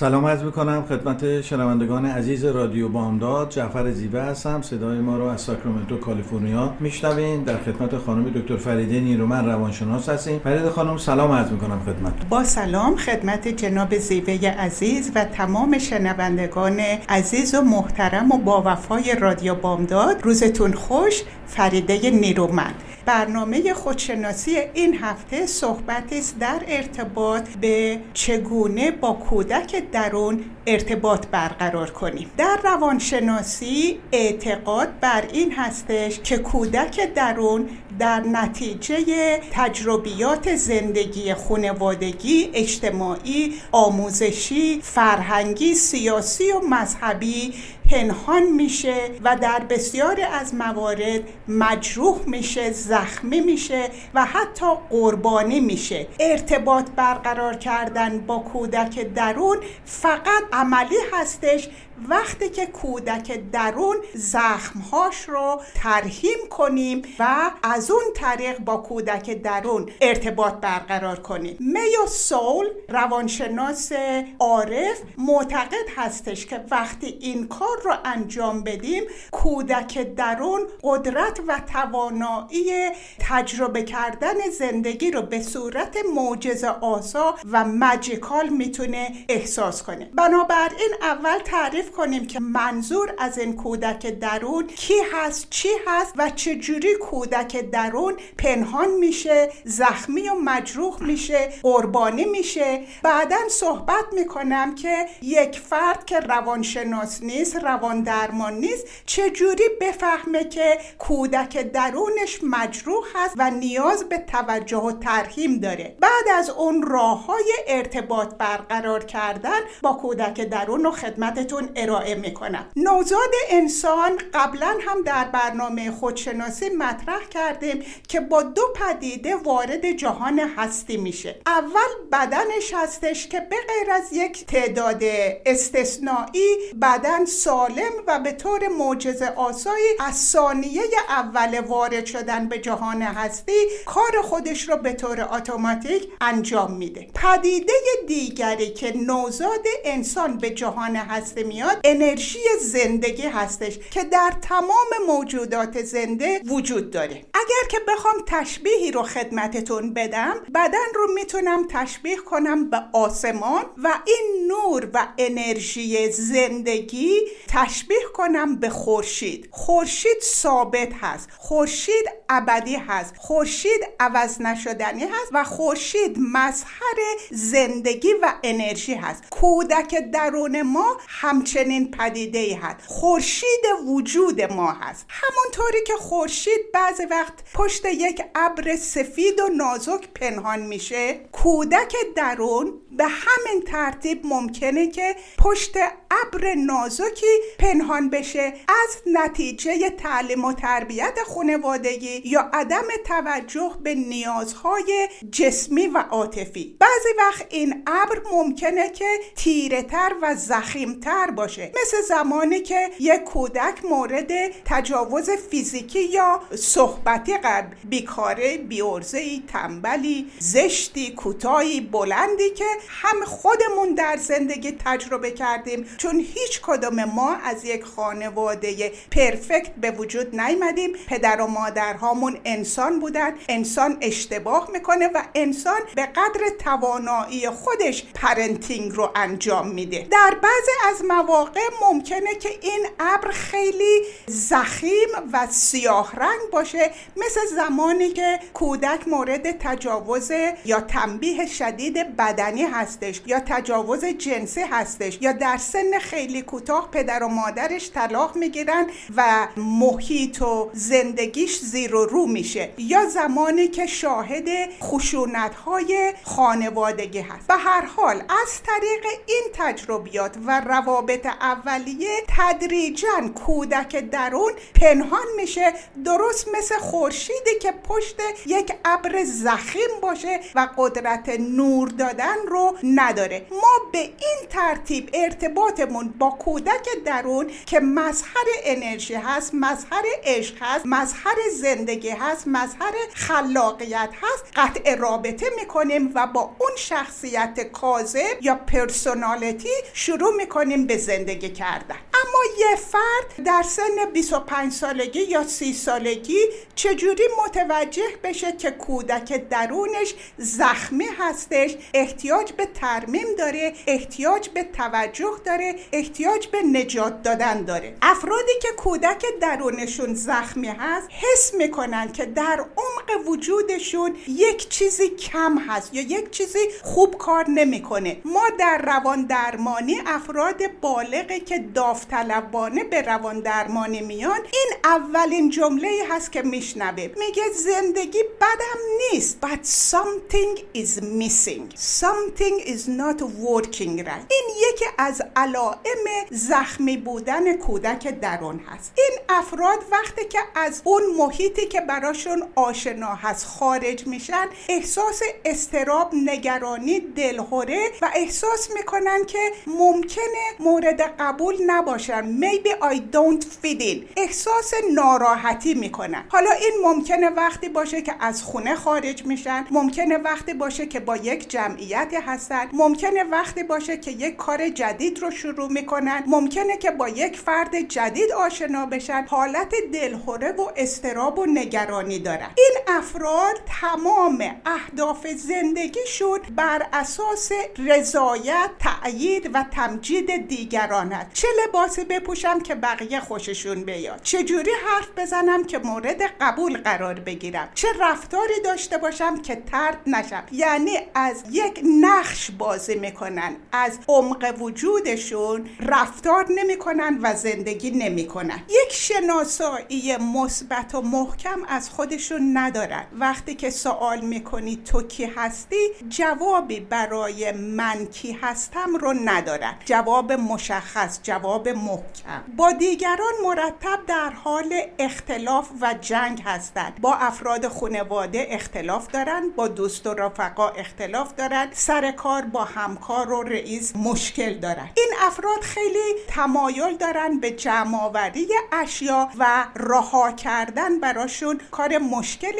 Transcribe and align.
سلام 0.00 0.26
عرض 0.26 0.42
می‌کنم 0.42 0.84
خدمت 0.88 1.40
شنوندگان 1.40 2.06
عزیز 2.06 2.44
رادیو 2.44 2.88
بامداد. 2.88 3.50
جعفر 3.50 3.90
زیبه 3.90 4.22
هستم. 4.22 4.62
صدای 4.62 4.98
ما 4.98 5.16
رو 5.16 5.24
از 5.24 5.40
ساکرامنتو 5.40 5.96
کالیفرنیا 5.96 6.74
میشنوین. 6.80 7.42
در 7.42 7.56
خدمت 7.56 7.98
خانم 7.98 8.30
دکتر 8.30 8.56
فریده 8.56 9.00
نیرومن 9.00 9.46
روانشناس 9.46 10.08
هستیم. 10.08 10.38
فریده 10.38 10.70
خانم 10.70 10.96
سلام 10.96 11.32
عرض 11.32 11.50
می‌کنم 11.50 11.80
خدمت. 11.86 12.12
با 12.28 12.44
سلام 12.44 12.96
خدمت 12.96 13.48
جناب 13.48 13.98
زیبه 13.98 14.50
عزیز 14.50 15.12
و 15.14 15.24
تمام 15.24 15.78
شنوندگان 15.78 16.80
عزیز 17.08 17.54
و 17.54 17.60
محترم 17.60 18.32
و 18.32 18.38
با 18.38 18.62
وفای 18.66 19.16
رادیو 19.20 19.54
بامداد. 19.54 20.16
روزتون 20.22 20.72
خوش 20.72 21.22
فریده 21.46 22.10
نیرومند. 22.10 22.74
برنامه 23.10 23.74
خودشناسی 23.74 24.58
این 24.74 24.98
هفته 24.98 25.46
صحبتی 25.46 26.18
است 26.18 26.38
در 26.38 26.60
ارتباط 26.68 27.48
به 27.48 28.00
چگونه 28.14 28.90
با 28.90 29.12
کودک 29.12 29.90
درون 29.92 30.44
ارتباط 30.66 31.26
برقرار 31.26 31.90
کنیم. 31.90 32.30
در 32.36 32.58
روانشناسی 32.64 33.98
اعتقاد 34.12 34.88
بر 35.00 35.24
این 35.32 35.52
هستش 35.52 36.20
که 36.20 36.38
کودک 36.38 37.14
درون 37.14 37.68
در 37.98 38.20
نتیجه 38.20 39.04
تجربیات 39.52 40.56
زندگی 40.56 41.34
خانوادگی 41.34 42.50
اجتماعی 42.54 43.54
آموزشی 43.72 44.80
فرهنگی 44.82 45.74
سیاسی 45.74 46.52
و 46.52 46.60
مذهبی 46.60 47.54
پنهان 47.90 48.42
میشه 48.42 48.96
و 49.24 49.36
در 49.36 49.60
بسیاری 49.60 50.22
از 50.22 50.54
موارد 50.54 51.20
مجروح 51.48 52.18
میشه 52.26 52.72
زخمی 52.72 53.40
میشه 53.40 53.88
و 54.14 54.24
حتی 54.24 54.66
قربانی 54.90 55.60
میشه. 55.60 56.06
ارتباط 56.20 56.90
برقرار 56.96 57.56
کردن 57.56 58.18
با 58.18 58.38
کودک 58.38 59.14
درون 59.14 59.56
فقط 59.84 60.42
عملی 60.52 60.96
هستش 61.12 61.68
وقتی 62.08 62.48
که 62.48 62.66
کودک 62.66 63.40
درون 63.52 63.96
زخمهاش 64.14 65.28
رو 65.28 65.60
ترهیم 65.74 66.38
کنیم 66.50 67.02
و 67.18 67.50
از 67.62 67.90
اون 67.90 68.04
طریق 68.14 68.58
با 68.58 68.76
کودک 68.76 69.42
درون 69.42 69.90
ارتباط 70.00 70.54
برقرار 70.54 71.18
کنیم. 71.18 71.56
میو 71.60 72.06
سول 72.06 72.66
روانشناس 72.88 73.92
عارف 74.38 75.02
معتقد 75.18 75.88
هستش 75.96 76.46
که 76.46 76.64
وقتی 76.70 77.06
این 77.20 77.48
کار 77.48 77.80
رو 77.84 77.94
انجام 78.04 78.62
بدیم 78.62 79.04
کودک 79.30 79.98
درون 79.98 80.60
قدرت 80.82 81.40
و 81.46 81.60
توانایی 81.72 82.90
تجربه 83.18 83.82
کردن 83.82 84.50
زندگی 84.58 85.10
رو 85.10 85.22
به 85.22 85.42
صورت 85.42 85.96
معجزه 86.14 86.68
آسا 86.68 87.34
و 87.50 87.64
مجیکال 87.64 88.48
می‌تونه 88.48 89.12
احساس 89.28 89.82
کنه. 89.82 90.10
بنابراین 90.14 90.90
اول 91.02 91.38
تعریف 91.38 91.89
کنیم 91.90 92.26
که 92.26 92.40
منظور 92.40 93.14
از 93.18 93.38
این 93.38 93.56
کودک 93.56 94.06
درون 94.06 94.66
کی 94.66 94.94
هست 95.12 95.46
چی 95.50 95.68
هست 95.86 96.14
و 96.16 96.30
چجوری 96.30 96.94
کودک 96.94 97.70
درون 97.70 98.16
پنهان 98.38 98.90
میشه 98.90 99.52
زخمی 99.64 100.28
و 100.28 100.34
مجروح 100.34 101.02
میشه 101.02 101.48
قربانی 101.62 102.24
میشه. 102.24 102.84
بعدا 103.02 103.36
صحبت 103.48 104.04
می‌کنم 104.12 104.74
که 104.74 105.06
یک 105.22 105.58
فرد 105.58 106.04
که 106.04 106.20
روانشناس 106.20 107.22
نیست 107.22 107.56
روان 107.56 108.02
درمان 108.02 108.54
نیست 108.54 108.86
چجوری 109.06 109.64
بفهمه 109.80 110.44
که 110.44 110.78
کودک 110.98 111.56
درونش 111.72 112.38
مجروح 112.42 113.04
هست 113.14 113.34
و 113.38 113.50
نیاز 113.50 114.04
به 114.04 114.18
توجه 114.18 114.78
و 114.78 114.92
ترهیم 114.92 115.58
داره. 115.58 115.96
بعد 116.00 116.28
از 116.38 116.50
اون 116.50 116.82
راه 116.82 117.26
های 117.26 117.52
ارتباط 117.68 118.34
برقرار 118.34 119.04
کردن 119.04 119.60
با 119.82 119.92
کودک 119.92 120.40
درون 120.40 120.84
رو 120.84 120.90
خدمتتون 120.90 121.68
ارائه 121.82 122.14
می‌کنم. 122.14 122.66
نوزاد 122.76 123.30
انسان 123.50 124.20
قبلا 124.34 124.78
هم 124.80 125.02
در 125.02 125.24
برنامه 125.24 125.90
خودشناسی 125.90 126.68
مطرح 126.68 127.24
کردیم 127.30 127.82
که 128.08 128.20
با 128.20 128.42
دو 128.42 128.62
پدیده 128.74 129.36
وارد 129.36 129.92
جهان 129.92 130.38
هستی 130.38 130.96
میشه. 130.96 131.40
اول 131.46 131.90
بدنش 132.12 132.74
هستش 132.74 133.28
که 133.28 133.40
به 133.40 133.56
غیر 133.68 133.90
از 133.92 134.12
یک 134.12 134.46
تعداد 134.46 135.02
استثنایی 135.46 136.56
بدن 136.82 137.24
سالم 137.24 137.92
و 138.06 138.18
به 138.18 138.32
طور 138.32 138.68
معجزه 138.68 139.26
آسایی 139.26 139.84
از 140.00 140.16
ثانیه 140.16 140.82
اول 141.08 141.60
وارد 141.60 142.06
شدن 142.06 142.48
به 142.48 142.58
جهان 142.58 143.02
هستی 143.02 143.52
کار 143.86 144.22
خودش 144.22 144.68
رو 144.68 144.76
به 144.76 144.92
طور 144.92 145.20
اتوماتیک 145.20 146.08
انجام 146.20 146.72
میده. 146.72 147.08
پدیده 147.14 147.72
دیگری 148.06 148.70
که 148.70 148.96
نوزاد 148.96 149.66
انسان 149.84 150.38
به 150.38 150.50
جهان 150.50 150.96
هستی 150.96 151.44
میاد 151.60 151.80
انرژی 151.84 152.38
زندگی 152.60 153.26
هستش 153.26 153.78
که 153.90 154.04
در 154.04 154.32
تمام 154.42 154.88
موجودات 155.06 155.82
زنده 155.82 156.40
وجود 156.46 156.90
داره. 156.90 157.24
اگر 157.34 157.68
که 157.70 157.78
بخوام 157.88 158.14
تشبیهی 158.26 158.90
رو 158.90 159.02
خدمتتون 159.02 159.94
بدم 159.94 160.34
بدن 160.54 160.88
رو 160.94 161.06
می‌تونم 161.14 161.66
تشبیه 161.70 162.16
کنم 162.16 162.70
به 162.70 162.80
آسمان 162.92 163.64
و 163.76 163.94
این 164.06 164.48
نور 164.48 164.90
و 164.94 165.06
انرژی 165.18 166.12
زندگی 166.12 167.20
تشبیه 167.48 168.04
کنم 168.14 168.56
به 168.56 168.70
خورشید. 168.70 169.48
خورشید 169.50 170.20
ثابت 170.22 170.92
هست 171.00 171.28
خورشید 171.38 172.04
ابدی 172.28 172.76
هست 172.76 173.14
خورشید 173.16 173.80
عوض 174.00 174.40
نشدنی 174.40 175.02
هست 175.02 175.30
و 175.32 175.44
خورشید 175.44 176.16
مظهر 176.18 176.98
زندگی 177.30 178.12
و 178.22 178.32
انرژی 178.42 178.94
هست. 178.94 179.22
کودک 179.30 180.10
درون 180.12 180.62
ما 180.62 180.96
همچنین 181.08 181.49
پدیده 181.98 182.38
ای 182.38 182.52
هست. 182.52 182.86
خورشید 182.86 183.64
وجود 183.86 184.42
ما 184.42 184.72
هست. 184.72 185.06
همونطوری 185.08 185.84
که 185.86 185.94
خورشید 185.94 186.72
بعضی 186.74 187.04
وقت 187.04 187.34
پشت 187.54 187.84
یک 187.84 188.22
ابر 188.34 188.76
سفید 188.76 189.40
و 189.40 189.48
نازک 189.48 190.08
پنهان 190.14 190.60
میشه 190.60 191.14
کودک 191.32 191.96
درون 192.16 192.80
به 192.90 193.04
همین 193.06 193.62
ترتیب 193.62 194.26
ممکنه 194.26 194.86
که 194.86 195.16
پشت 195.38 195.76
ابر 196.10 196.54
نازکی 196.54 197.26
پنهان 197.58 198.10
بشه. 198.10 198.52
از 198.68 198.96
نتیجه 199.06 199.90
تعلیم 199.90 200.44
و 200.44 200.52
تربیت 200.52 201.18
خانوادگی 201.34 202.22
یا 202.24 202.50
عدم 202.52 202.86
توجه 203.04 203.72
به 203.82 203.94
نیازهای 203.94 205.08
جسمی 205.32 205.86
و 205.86 205.98
عاطفی. 205.98 206.76
بعضی 206.80 207.08
وقت 207.18 207.46
این 207.50 207.82
ابر 207.86 208.22
ممکنه 208.32 208.90
که 208.90 209.18
تیره 209.36 209.82
تر 209.82 210.12
و 210.22 210.34
زخیمتر 210.34 211.30
باشه. 211.40 211.72
مثل 211.82 212.00
زمانی 212.08 212.60
که 212.60 212.90
یک 213.00 213.24
کودک 213.24 213.84
مورد 213.90 214.32
تجاوز 214.64 215.30
فیزیکی 215.30 216.02
یا 216.02 216.40
صحبتی 216.54 217.38
قبل 217.38 217.74
بیکاره 217.84 218.58
بیورزهی 218.58 219.44
تنبلی 219.52 220.30
زشتی 220.38 221.14
کوتاهی 221.14 221.80
بلندی 221.80 222.50
که 222.50 222.64
هم 222.88 223.24
خودمون 223.24 223.94
در 223.94 224.16
زندگی 224.16 224.72
تجربه 224.84 225.30
کردیم. 225.30 225.86
چون 225.98 226.20
هیچ 226.20 226.60
کدوم 226.62 227.04
ما 227.04 227.34
از 227.44 227.64
یک 227.64 227.84
خانواده 227.84 228.92
پرفکت 229.10 229.74
به 229.74 229.90
وجود 229.90 230.40
نیامدیم 230.40 230.92
پدر 231.08 231.40
و 231.40 231.46
مادرهامون 231.46 232.38
انسان 232.44 233.00
بودن 233.00 233.34
انسان 233.48 233.96
اشتباه 234.00 234.70
می‌کنه 234.72 235.08
و 235.14 235.22
انسان 235.34 235.80
به 235.94 236.06
قدر 236.06 236.48
توانایی 236.58 237.50
خودش 237.50 238.04
پرنتینگ 238.14 238.92
رو 238.92 239.10
انجام 239.14 239.68
میده. 239.68 240.06
در 240.10 240.36
بعضی 240.42 240.70
از 240.88 241.04
مواقع 241.30 241.60
ممکنه 241.82 242.34
که 242.34 242.48
این 242.62 242.86
ابر 243.00 243.30
خیلی 243.30 244.02
زخیم 244.26 245.08
و 245.32 245.46
سیاه 245.50 246.16
رنگ 246.16 246.50
باشه 246.52 246.90
مثل 247.16 247.40
زمانی 247.56 248.10
که 248.10 248.40
کودک 248.54 249.08
مورد 249.08 249.50
تجاوز 249.50 250.30
یا 250.64 250.80
تنبیه 250.80 251.46
شدید 251.46 252.16
بدنی 252.16 252.62
هستش 252.62 253.20
یا 253.26 253.40
تجاوز 253.40 254.04
جنسی 254.04 254.60
هستش 254.60 255.18
یا 255.20 255.32
در 255.32 255.56
سن 255.56 255.98
خیلی 255.98 256.42
کوتاه 256.42 256.90
پدر 256.90 257.10
پدر 257.10 257.24
و 257.24 257.28
مادرش 257.28 257.90
طلاق 257.90 258.36
می‌گیرن 258.36 258.86
و 259.16 259.48
محیط 259.56 260.42
و 260.42 260.70
زندگیش 260.72 261.60
زیر 261.60 261.94
و 261.94 262.06
رو 262.06 262.26
میشه 262.26 262.70
یا 262.78 263.08
زمانی 263.08 263.68
که 263.68 263.86
شاهد 263.86 264.48
خشونت 264.82 265.54
های 265.54 266.12
خانوادگی 266.24 267.18
هست. 267.20 267.46
به 267.46 267.54
هر 267.54 267.84
حال 267.84 268.16
از 268.16 268.62
طریق 268.66 269.04
این 269.26 269.44
تجربیات 269.52 270.36
و 270.46 270.60
روابط 270.60 271.19
اولیه 271.26 272.22
تدریجا 272.28 273.30
کودک 273.34 273.96
درون 273.96 274.52
پنهان 274.80 275.26
میشه 275.36 275.72
درست 276.04 276.48
مثل 276.58 276.78
خورشیدی 276.78 277.58
که 277.62 277.72
پشت 277.72 278.16
یک 278.46 278.72
ابر 278.84 279.24
زخیم 279.24 280.00
باشه 280.02 280.40
و 280.54 280.68
قدرت 280.76 281.28
نور 281.28 281.88
دادن 281.88 282.36
رو 282.48 282.76
نداره. 282.82 283.46
ما 283.50 283.90
به 283.92 283.98
این 283.98 284.38
ترتیب 284.50 285.10
ارتباطمون 285.14 286.14
با 286.18 286.30
کودک 286.30 286.88
درون 287.04 287.50
که 287.66 287.80
مظهر 287.80 288.46
انرژی 288.64 289.14
هست 289.14 289.50
مظهر 289.54 290.04
عشق 290.24 290.54
هست 290.60 290.86
مظهر 290.86 291.36
زندگی 291.52 292.10
هست 292.10 292.48
مظهر 292.48 292.94
خلاقیت 293.14 294.10
هست 294.22 294.44
قطع 294.56 294.94
رابطه 294.94 295.46
می‌کنیم 295.56 296.12
و 296.14 296.26
با 296.26 296.40
اون 296.40 296.72
شخصیت 296.76 297.72
کاذب 297.72 298.42
یا 298.42 298.54
پرسونالیتی 298.54 299.68
شروع 299.92 300.36
می‌کنیم 300.36 300.86
به 300.86 300.96
زندگی 301.10 301.48
کردن 301.48 301.96
اما 302.14 302.42
یه 302.58 302.76
فرد 302.76 303.46
در 303.46 303.62
سن 303.62 304.10
25 304.12 304.72
سالگی 304.72 305.20
یا 305.20 305.44
30 305.44 305.72
سالگی 305.72 306.38
چجوری 306.74 307.22
متوجه 307.44 308.08
بشه 308.24 308.52
که 308.52 308.70
کودک 308.70 309.48
درونش 309.48 310.14
زخمی 310.38 311.06
هستش 311.18 311.76
احتیاج 311.94 312.52
به 312.52 312.66
ترمیم 312.66 313.26
داره 313.38 313.72
احتیاج 313.86 314.48
به 314.48 314.64
توجه 314.64 315.32
داره 315.44 315.74
احتیاج 315.92 316.46
به 316.46 316.62
نجات 316.62 317.22
دادن 317.22 317.64
داره. 317.64 317.96
افرادی 318.02 318.52
که 318.62 318.68
کودک 318.76 319.24
درونشون 319.40 320.14
زخمی 320.14 320.68
هست 320.68 321.08
حس 321.10 321.54
می‌کنن 321.54 322.12
که 322.12 322.26
در 322.26 322.64
عمق 322.76 322.99
وجودشون 323.26 324.16
یک 324.28 324.68
چیزی 324.68 325.08
کم 325.08 325.58
هست 325.58 325.94
یا 325.94 326.02
یک 326.02 326.30
چیزی 326.30 326.58
خوب 326.82 327.18
کار 327.18 327.50
نمی‌کنه. 327.50 328.20
ما 328.24 328.42
در 328.58 328.82
روان 328.84 329.26
درمانی 329.26 329.96
افراد 330.06 330.56
بالغی 330.80 331.40
که 331.40 331.58
داوطلبانه 331.58 332.84
به 332.84 333.02
روان 333.02 333.40
درمانی 333.40 334.00
میان 334.00 334.40
این 334.52 334.72
اولین 334.84 335.50
جمله 335.50 335.88
هست 336.10 336.32
که 336.32 336.42
میشنوه 336.42 337.10
میگه 337.18 337.42
زندگی 337.54 338.22
بدم 338.40 338.80
نیست 339.12 339.38
but 339.42 339.64
something 339.64 340.60
is 340.74 341.00
missing. 341.02 341.62
Something 341.76 342.60
is 342.74 342.88
not 342.88 343.20
working 343.22 344.04
right. 344.08 344.26
این 344.30 344.44
یکی 344.70 344.84
از 344.98 345.22
علائم 345.36 346.26
زخمی 346.30 346.96
بودن 346.96 347.56
کودک 347.56 348.20
درون 348.20 348.58
هست. 348.58 348.92
این 348.98 349.18
افراد 349.28 349.84
وقتی 349.90 350.24
که 350.24 350.38
از 350.54 350.82
اون 350.84 351.02
محیطی 351.18 351.66
که 351.66 351.80
براشون 351.80 352.42
آشنا 352.54 352.99
هست 353.06 353.46
خارج 353.46 354.06
میشن 354.06 354.46
احساس 354.68 355.22
استراب 355.44 356.14
نگرانی 356.14 357.00
دلهوره 357.00 357.90
و 358.02 358.10
احساس 358.14 358.70
می‌کنن 358.74 359.24
که 359.24 359.52
ممکنه 359.66 360.54
مورد 360.60 361.00
قبول 361.00 361.54
نباشن. 361.66 362.40
Maybe 362.40 362.68
I 362.68 362.96
don't 363.12 363.44
fit 363.44 363.82
in 363.82 363.98
احساس 364.16 364.74
ناراحتی 364.94 365.74
می‌کنن. 365.74 366.24
حالا 366.28 366.50
این 366.50 366.72
ممکنه 366.82 367.30
وقتی 367.30 367.68
باشه 367.68 368.02
که 368.02 368.14
از 368.20 368.42
خونه 368.42 368.74
خارج 368.74 369.26
میشن 369.26 369.66
ممکنه 369.70 370.16
وقتی 370.18 370.54
باشه 370.54 370.86
که 370.86 371.00
با 371.00 371.16
یک 371.16 371.50
جمعیتی 371.50 372.16
هستن 372.16 372.68
ممکنه 372.72 373.24
وقتی 373.24 373.62
باشه 373.62 373.96
که 373.96 374.10
یک 374.10 374.36
کار 374.36 374.68
جدید 374.68 375.18
رو 375.18 375.30
شروع 375.30 375.72
می‌کنن 375.72 376.24
ممکنه 376.26 376.76
که 376.76 376.90
با 376.90 377.08
یک 377.08 377.38
فرد 377.38 377.80
جدید 377.80 378.32
آشنا 378.32 378.86
بشن. 378.86 379.26
حالت 379.28 379.74
دلهوره 379.92 380.52
و 380.52 380.70
استراب 380.76 381.38
و 381.38 381.46
نگرانی 381.46 382.18
دارن. 382.18 382.50
این 382.58 382.76
افراد 382.88 383.54
تمام 383.80 384.44
اهداف 384.66 385.26
زندگیشون 385.26 386.38
بر 386.56 386.86
اساس 386.92 387.52
رضایت 387.78 388.70
تأیید 388.78 389.50
و 389.54 389.64
تمجید 389.70 390.48
دیگران 390.48 391.12
است. 391.12 391.32
چه 391.32 391.48
لباسی 391.64 392.04
بپوشم 392.04 392.60
که 392.60 392.74
بقیه 392.74 393.20
خوششون 393.20 393.84
بیاد؟ 393.84 394.22
چجوری 394.22 394.70
حرف 394.86 395.08
بزنم 395.16 395.64
که 395.64 395.78
مورد 395.78 396.22
قبول 396.40 396.78
قرار 396.78 397.14
بگیرم؟ 397.14 397.68
چه 397.74 397.88
رفتاری 398.00 398.60
داشته 398.64 398.98
باشم 398.98 399.42
که 399.42 399.56
ترد 399.56 399.98
نشم؟ 400.06 400.44
یعنی 400.52 400.98
از 401.14 401.42
یک 401.50 401.80
نقش 402.00 402.50
بازی 402.50 402.94
می‌کنن. 402.94 403.56
از 403.72 403.98
عمق 404.08 404.54
وجودشون 404.58 405.68
رفتار 405.80 406.46
نمی‌کنن 406.48 407.18
و 407.22 407.34
زندگی 407.34 407.90
نمی‌کنن. 407.90 408.60
یک 408.68 408.92
شناسایی 408.92 410.16
مثبت 410.16 410.94
و 410.94 411.02
محکم 411.02 411.62
از 411.68 411.90
خودشون 411.90 412.58
ندارن 412.70 413.04
وقتی 413.12 413.54
که 413.54 413.70
سوال 413.70 414.20
می‌کنی 414.20 414.76
تو 414.76 415.02
کی 415.02 415.24
هستی 415.24 415.90
جوابی 416.08 416.80
برای 416.80 417.52
من 417.52 418.06
کی 418.06 418.38
هستم 418.42 418.96
رو 418.96 419.14
ندارن 419.24 419.74
جواب 419.84 420.32
مشخص 420.32 421.20
جواب 421.22 421.68
محکم. 421.68 422.44
با 422.56 422.72
دیگران 422.72 423.32
مرتب 423.44 424.06
در 424.06 424.30
حال 424.30 424.80
اختلاف 424.98 425.70
و 425.80 425.94
جنگ 426.00 426.42
هستند. 426.46 427.00
با 427.00 427.14
افراد 427.14 427.68
خانواده 427.68 428.46
اختلاف 428.50 429.08
دارن 429.10 429.50
با 429.56 429.68
دوست 429.68 430.06
و 430.06 430.14
رفقا 430.14 430.68
اختلاف 430.68 431.34
دارن 431.34 431.68
سر 431.72 432.10
کار 432.10 432.42
با 432.42 432.64
همکار 432.64 433.32
و 433.32 433.42
رئیس 433.42 433.96
مشکل 433.96 434.58
دارن 434.58 434.90
این 434.96 435.12
افراد 435.20 435.60
خیلی 435.60 436.14
تمایل 436.28 436.96
دارن 436.96 437.40
به 437.40 437.50
جمعآوری 437.50 438.48
اشیا 438.72 439.28
و 439.38 439.66
رها 439.76 440.32
کردن 440.32 441.00
براشون 441.00 441.60
کار 441.70 441.98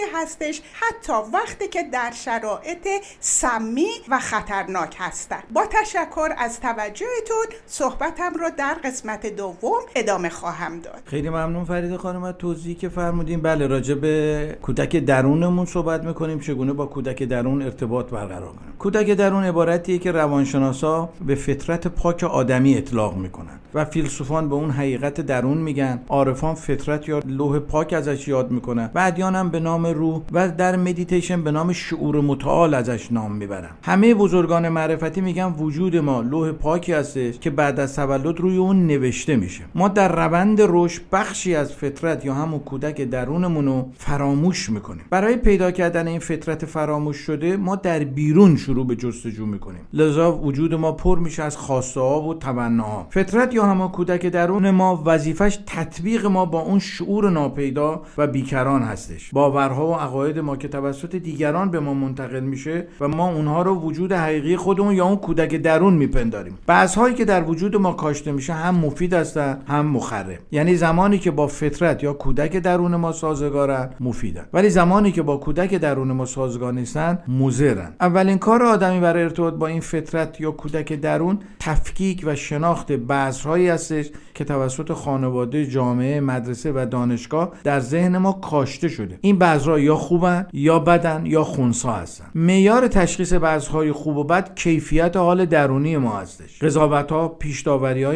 مشکلی 0.00 0.22
هستش 0.22 0.60
حتی 0.72 1.12
وقتی 1.32 1.68
که 1.68 1.82
در 1.82 2.10
شرایط 2.14 2.88
سمی 3.20 3.88
و 4.08 4.18
خطرناک 4.18 4.96
هستن. 4.98 5.42
با 5.54 5.66
تشکر 5.70 6.28
از 6.38 6.60
توجهتون 6.60 7.46
صحبتم 7.66 8.34
رو 8.34 8.50
در 8.58 8.74
قسمت 8.84 9.26
دوم 9.26 9.80
ادامه 9.96 10.28
خواهم 10.28 10.80
داد. 10.80 11.02
خیلی 11.04 11.28
ممنون 11.28 11.64
فرید 11.64 11.96
خانم 11.96 12.22
از 12.22 12.34
توضیحی 12.38 12.74
که 12.74 12.88
فرمودین 12.88 13.40
بله 13.40 13.66
راجع 13.66 13.94
به 13.94 14.58
کودک 14.62 14.96
درونمون 14.96 15.66
صحبت 15.66 16.04
می‌کنیم. 16.04 16.40
چگونه 16.40 16.72
با 16.72 16.86
کودک 16.86 17.22
درون 17.22 17.62
ارتباط 17.62 18.10
برقرار 18.10 18.48
کنیم؟ 18.48 18.72
کودک 18.78 19.10
درون 19.10 19.44
عبارتیه 19.44 19.98
که 19.98 20.12
روانشناسا 20.12 21.08
به 21.26 21.34
فطرت 21.34 21.86
پاک 21.86 22.24
آدمی 22.24 22.78
اطلاق 22.78 23.16
می‌کنن 23.16 23.60
و 23.74 23.84
فیلسوفان 23.84 24.48
به 24.48 24.54
اون 24.54 24.70
حقیقت 24.70 25.20
درون 25.20 25.58
میگن. 25.58 26.02
عارفان 26.08 26.54
فطرت 26.54 27.08
یا 27.08 27.18
لوح 27.26 27.58
پاک 27.58 27.92
ازش 27.92 28.28
یاد 28.28 28.50
می‌کنن 28.50 28.90
و 28.94 28.98
ادیان 28.98 29.36
هم 29.36 29.50
به 29.50 29.60
نام 29.60 29.89
روح 29.92 30.22
و 30.32 30.48
در 30.48 30.76
مدیتیشن 30.76 31.42
به 31.42 31.50
نام 31.50 31.72
شعور 31.72 32.20
متعال 32.20 32.74
ازش 32.74 33.12
نام 33.12 33.32
می‌برن 33.32 33.70
همه 33.82 34.14
بزرگان 34.14 34.68
معرفتی 34.68 35.20
میگن 35.20 35.54
وجود 35.58 35.96
ما 35.96 36.20
لوح 36.20 36.52
پاکی 36.52 36.92
هستش 36.92 37.38
که 37.38 37.50
بعد 37.50 37.80
از 37.80 37.96
تولد 37.96 38.40
روی 38.40 38.56
اون 38.56 38.86
نوشته 38.86 39.36
میشه. 39.36 39.64
ما 39.74 39.88
در 39.88 40.26
روند 40.26 40.58
رشد 40.60 41.02
بخشی 41.12 41.54
از 41.54 41.72
فطرت 41.72 42.24
یا 42.24 42.34
همون 42.34 42.60
کودک 42.60 43.00
درونمون 43.00 43.66
رو 43.66 43.88
فراموش 43.96 44.70
می‌کنیم. 44.70 45.04
برای 45.10 45.36
پیدا 45.36 45.70
کردن 45.70 46.08
این 46.08 46.18
فطرت 46.18 46.64
فراموش 46.64 47.16
شده 47.16 47.56
ما 47.56 47.76
در 47.76 47.98
بیرون 47.98 48.56
شروع 48.56 48.86
به 48.86 48.96
جستجو 48.96 49.46
می‌کنیم. 49.46 49.80
لذا 49.92 50.32
وجود 50.32 50.74
ما 50.74 50.92
پر 50.92 51.18
میشه 51.18 51.42
از 51.42 51.56
خواسته 51.56 52.00
ها 52.00 52.22
و 52.22 52.34
تمناها. 52.34 53.06
فطرت 53.10 53.54
یا 53.54 53.66
همون 53.66 53.88
کودک 53.88 54.26
درون 54.26 54.70
ما 54.70 55.02
وظیفش 55.06 55.58
تطبیق 55.66 56.26
ما 56.26 56.44
با 56.44 56.60
اون 56.60 56.78
شعور 56.78 57.30
ناپیدا 57.30 58.02
و 58.18 58.26
بیکران 58.26 58.82
هستش. 58.82 59.30
باورها 59.32 59.79
و 59.82 59.94
عقاید 59.94 60.38
ما 60.38 60.56
که 60.56 60.68
توسط 60.68 61.16
دیگران 61.16 61.70
به 61.70 61.80
ما 61.80 61.94
منتقل 61.94 62.40
میشه 62.40 62.86
و 63.00 63.08
ما 63.08 63.32
اونها 63.32 63.62
رو 63.62 63.74
وجود 63.74 64.12
حقیقی 64.12 64.56
خودمون 64.56 64.94
یا 64.94 65.04
اون 65.04 65.16
کودک 65.16 65.54
درون 65.54 65.94
میپنداریم. 65.94 66.58
هایی 66.96 67.14
که 67.14 67.24
در 67.24 67.42
وجود 67.42 67.76
ما 67.76 67.92
کاشته 67.92 68.32
میشه 68.32 68.52
هم 68.52 68.74
مفید 68.74 69.14
هستن 69.14 69.58
هم 69.68 69.86
مخرب. 69.86 70.38
یعنی 70.52 70.74
زمانی 70.74 71.18
که 71.18 71.30
با 71.30 71.46
فطرت 71.46 72.02
یا 72.02 72.12
کودک 72.12 72.56
درون 72.56 72.96
ما 72.96 73.12
سازگارن 73.12 73.90
مفیدن. 74.00 74.44
ولی 74.52 74.70
زمانی 74.70 75.12
که 75.12 75.22
با 75.22 75.36
کودک 75.36 75.74
درون 75.74 76.12
ما 76.12 76.24
سازگار 76.24 76.72
نیستن 76.72 77.18
مضرن. 77.28 77.92
اولین 78.00 78.38
کار 78.38 78.62
آدمی 78.62 79.00
برای 79.00 79.22
ارتباط 79.22 79.54
با 79.54 79.66
این 79.66 79.80
فطرت 79.80 80.40
یا 80.40 80.50
کودک 80.50 80.92
درون 80.92 81.38
تفکیک 81.60 82.22
و 82.26 82.36
شناخت 82.36 82.92
بذرهایی 82.92 83.68
هستش 83.68 84.10
که 84.40 84.44
توسط 84.44 84.92
خانواده 84.92 85.66
جامعه 85.66 86.20
مدرسه 86.20 86.72
و 86.72 86.86
دانشگاه 86.90 87.52
در 87.64 87.80
ذهن 87.80 88.18
ما 88.18 88.32
کاشته 88.32 88.88
شده. 88.88 89.18
این 89.20 89.38
بذرها 89.38 89.78
یا 89.78 89.96
خوبن 89.96 90.46
یا 90.52 90.78
بدن 90.78 91.26
یا 91.26 91.44
خونسا 91.44 91.92
هستن. 91.92 92.24
معیار 92.34 92.88
تشخیص 92.88 93.32
بذرهای 93.32 93.92
خوب 93.92 94.16
و 94.16 94.24
بد 94.24 94.54
کیفیت 94.54 95.16
حال 95.16 95.46
درونی 95.46 95.96
ما 95.96 96.10
هستش. 96.10 96.62
قضاوت 96.62 97.12
ها 97.12 97.38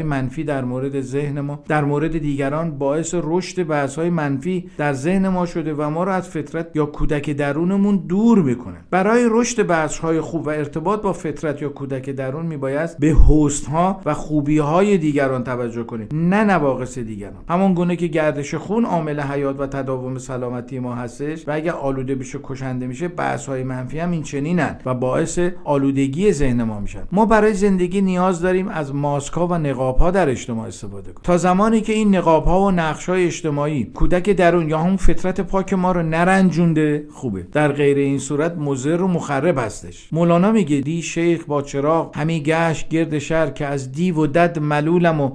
منفی 0.05 0.45
در 0.45 0.65
مورد 0.65 1.01
ذهن 1.01 1.41
ما 1.41 1.63
در 1.69 1.85
مورد 1.85 2.19
دیگران 2.19 2.79
باعث 2.79 3.15
رشد 3.23 3.67
بحث 3.67 3.99
منفی 3.99 4.71
در 4.79 4.93
ذهن 4.93 5.29
ما 5.29 5.47
شده 5.47 5.75
و 5.75 5.91
ما 5.91 6.05
را 6.05 6.15
از 6.15 6.29
فطرت 6.29 6.67
یا 6.75 6.87
کودک 6.87 7.31
درونمون 7.31 7.97
دور 7.97 8.43
می‌کنه. 8.43 8.77
برای 8.91 9.27
رشد 9.31 9.67
بحث 9.67 9.99
های 9.99 10.21
خوب 10.21 10.47
و 10.47 10.51
ارتباط 10.51 11.03
با 11.03 11.13
فطرت 11.13 11.63
یا 11.63 11.69
کودک 11.69 12.11
درون 12.11 12.47
میباید 12.47 12.99
به 12.99 13.17
ها 13.71 14.01
و 14.05 14.15
خوبی 14.15 14.59
های 14.59 14.99
دیگران 14.99 15.45
توجه 15.45 15.85
کنیم. 15.85 16.09
نه 16.15 16.45
نواقص 16.45 16.99
دیگران. 16.99 17.45
همون 17.49 17.75
گونه 17.75 17.97
که 17.97 18.07
گردش 18.07 18.55
خون 18.55 18.85
عامل 18.85 19.21
حیات 19.21 19.61
و 19.61 19.67
تداوم 19.67 20.19
سلامتی 20.19 20.79
ما 20.79 20.95
هستش 20.95 21.49
و 21.49 21.51
اگر 21.51 21.73
آلوده 21.73 22.15
بشه 22.15 22.39
کشنده 22.43 22.87
میشه 22.87 23.09
بحث 23.09 23.47
های 23.47 23.63
منفی 23.63 23.99
هم 23.99 24.11
این 24.11 24.23
چنینن 24.23 24.79
و 24.87 24.95
باعث 24.95 25.39
آلودگی 25.65 26.33
ذهن 26.33 26.63
ما 26.63 26.81
میشن. 26.81 27.03
ما 27.13 27.27
برای 27.27 27.55
زندگی 27.55 28.01
نیاز 28.01 28.41
داریم 28.41 28.69
از 28.69 28.95
ماسک 28.95 29.39
و 29.39 29.55
نقاب 29.59 29.99
ها 29.99 30.11
در 30.11 30.29
اجتماع 30.29 30.67
استفاده 30.67 31.13
کنیم. 31.13 31.23
تا 31.23 31.37
زمانی 31.37 31.81
که 31.81 31.93
این 31.93 32.17
نقاب 32.17 32.45
ها 32.45 32.61
و 32.63 32.71
نقش 32.71 33.09
های 33.09 33.27
اجتماعی 33.27 33.85
کودک 33.85 34.31
درون 34.31 34.69
یا 34.69 34.79
هم 34.79 34.97
فطرت 34.97 35.41
پاک 35.41 35.73
ما 35.73 35.93
رو 35.93 36.03
نرنجونده 36.03 37.07
خوبه. 37.13 37.47
در 37.53 37.73
غیر 37.73 37.97
این 37.97 38.19
صورت 38.19 38.57
مضر 38.59 39.03
و 39.03 39.09
مخرب 39.09 39.59
هستش. 39.59 40.09
مولانا 40.13 40.53
میگه 40.53 40.81
دی 40.81 41.03
شیخ 41.03 41.45
با 41.47 41.63
چراغ 41.63 42.17
همی 42.17 42.43
گشت 42.43 42.89
گرد 42.89 43.19
شهر 43.19 43.51
که 43.51 43.67
از 43.67 43.93
دیو 43.93 44.17
و 44.17 44.27
دد 44.27 44.59
ملولم 44.59 45.21
و 45.21 45.31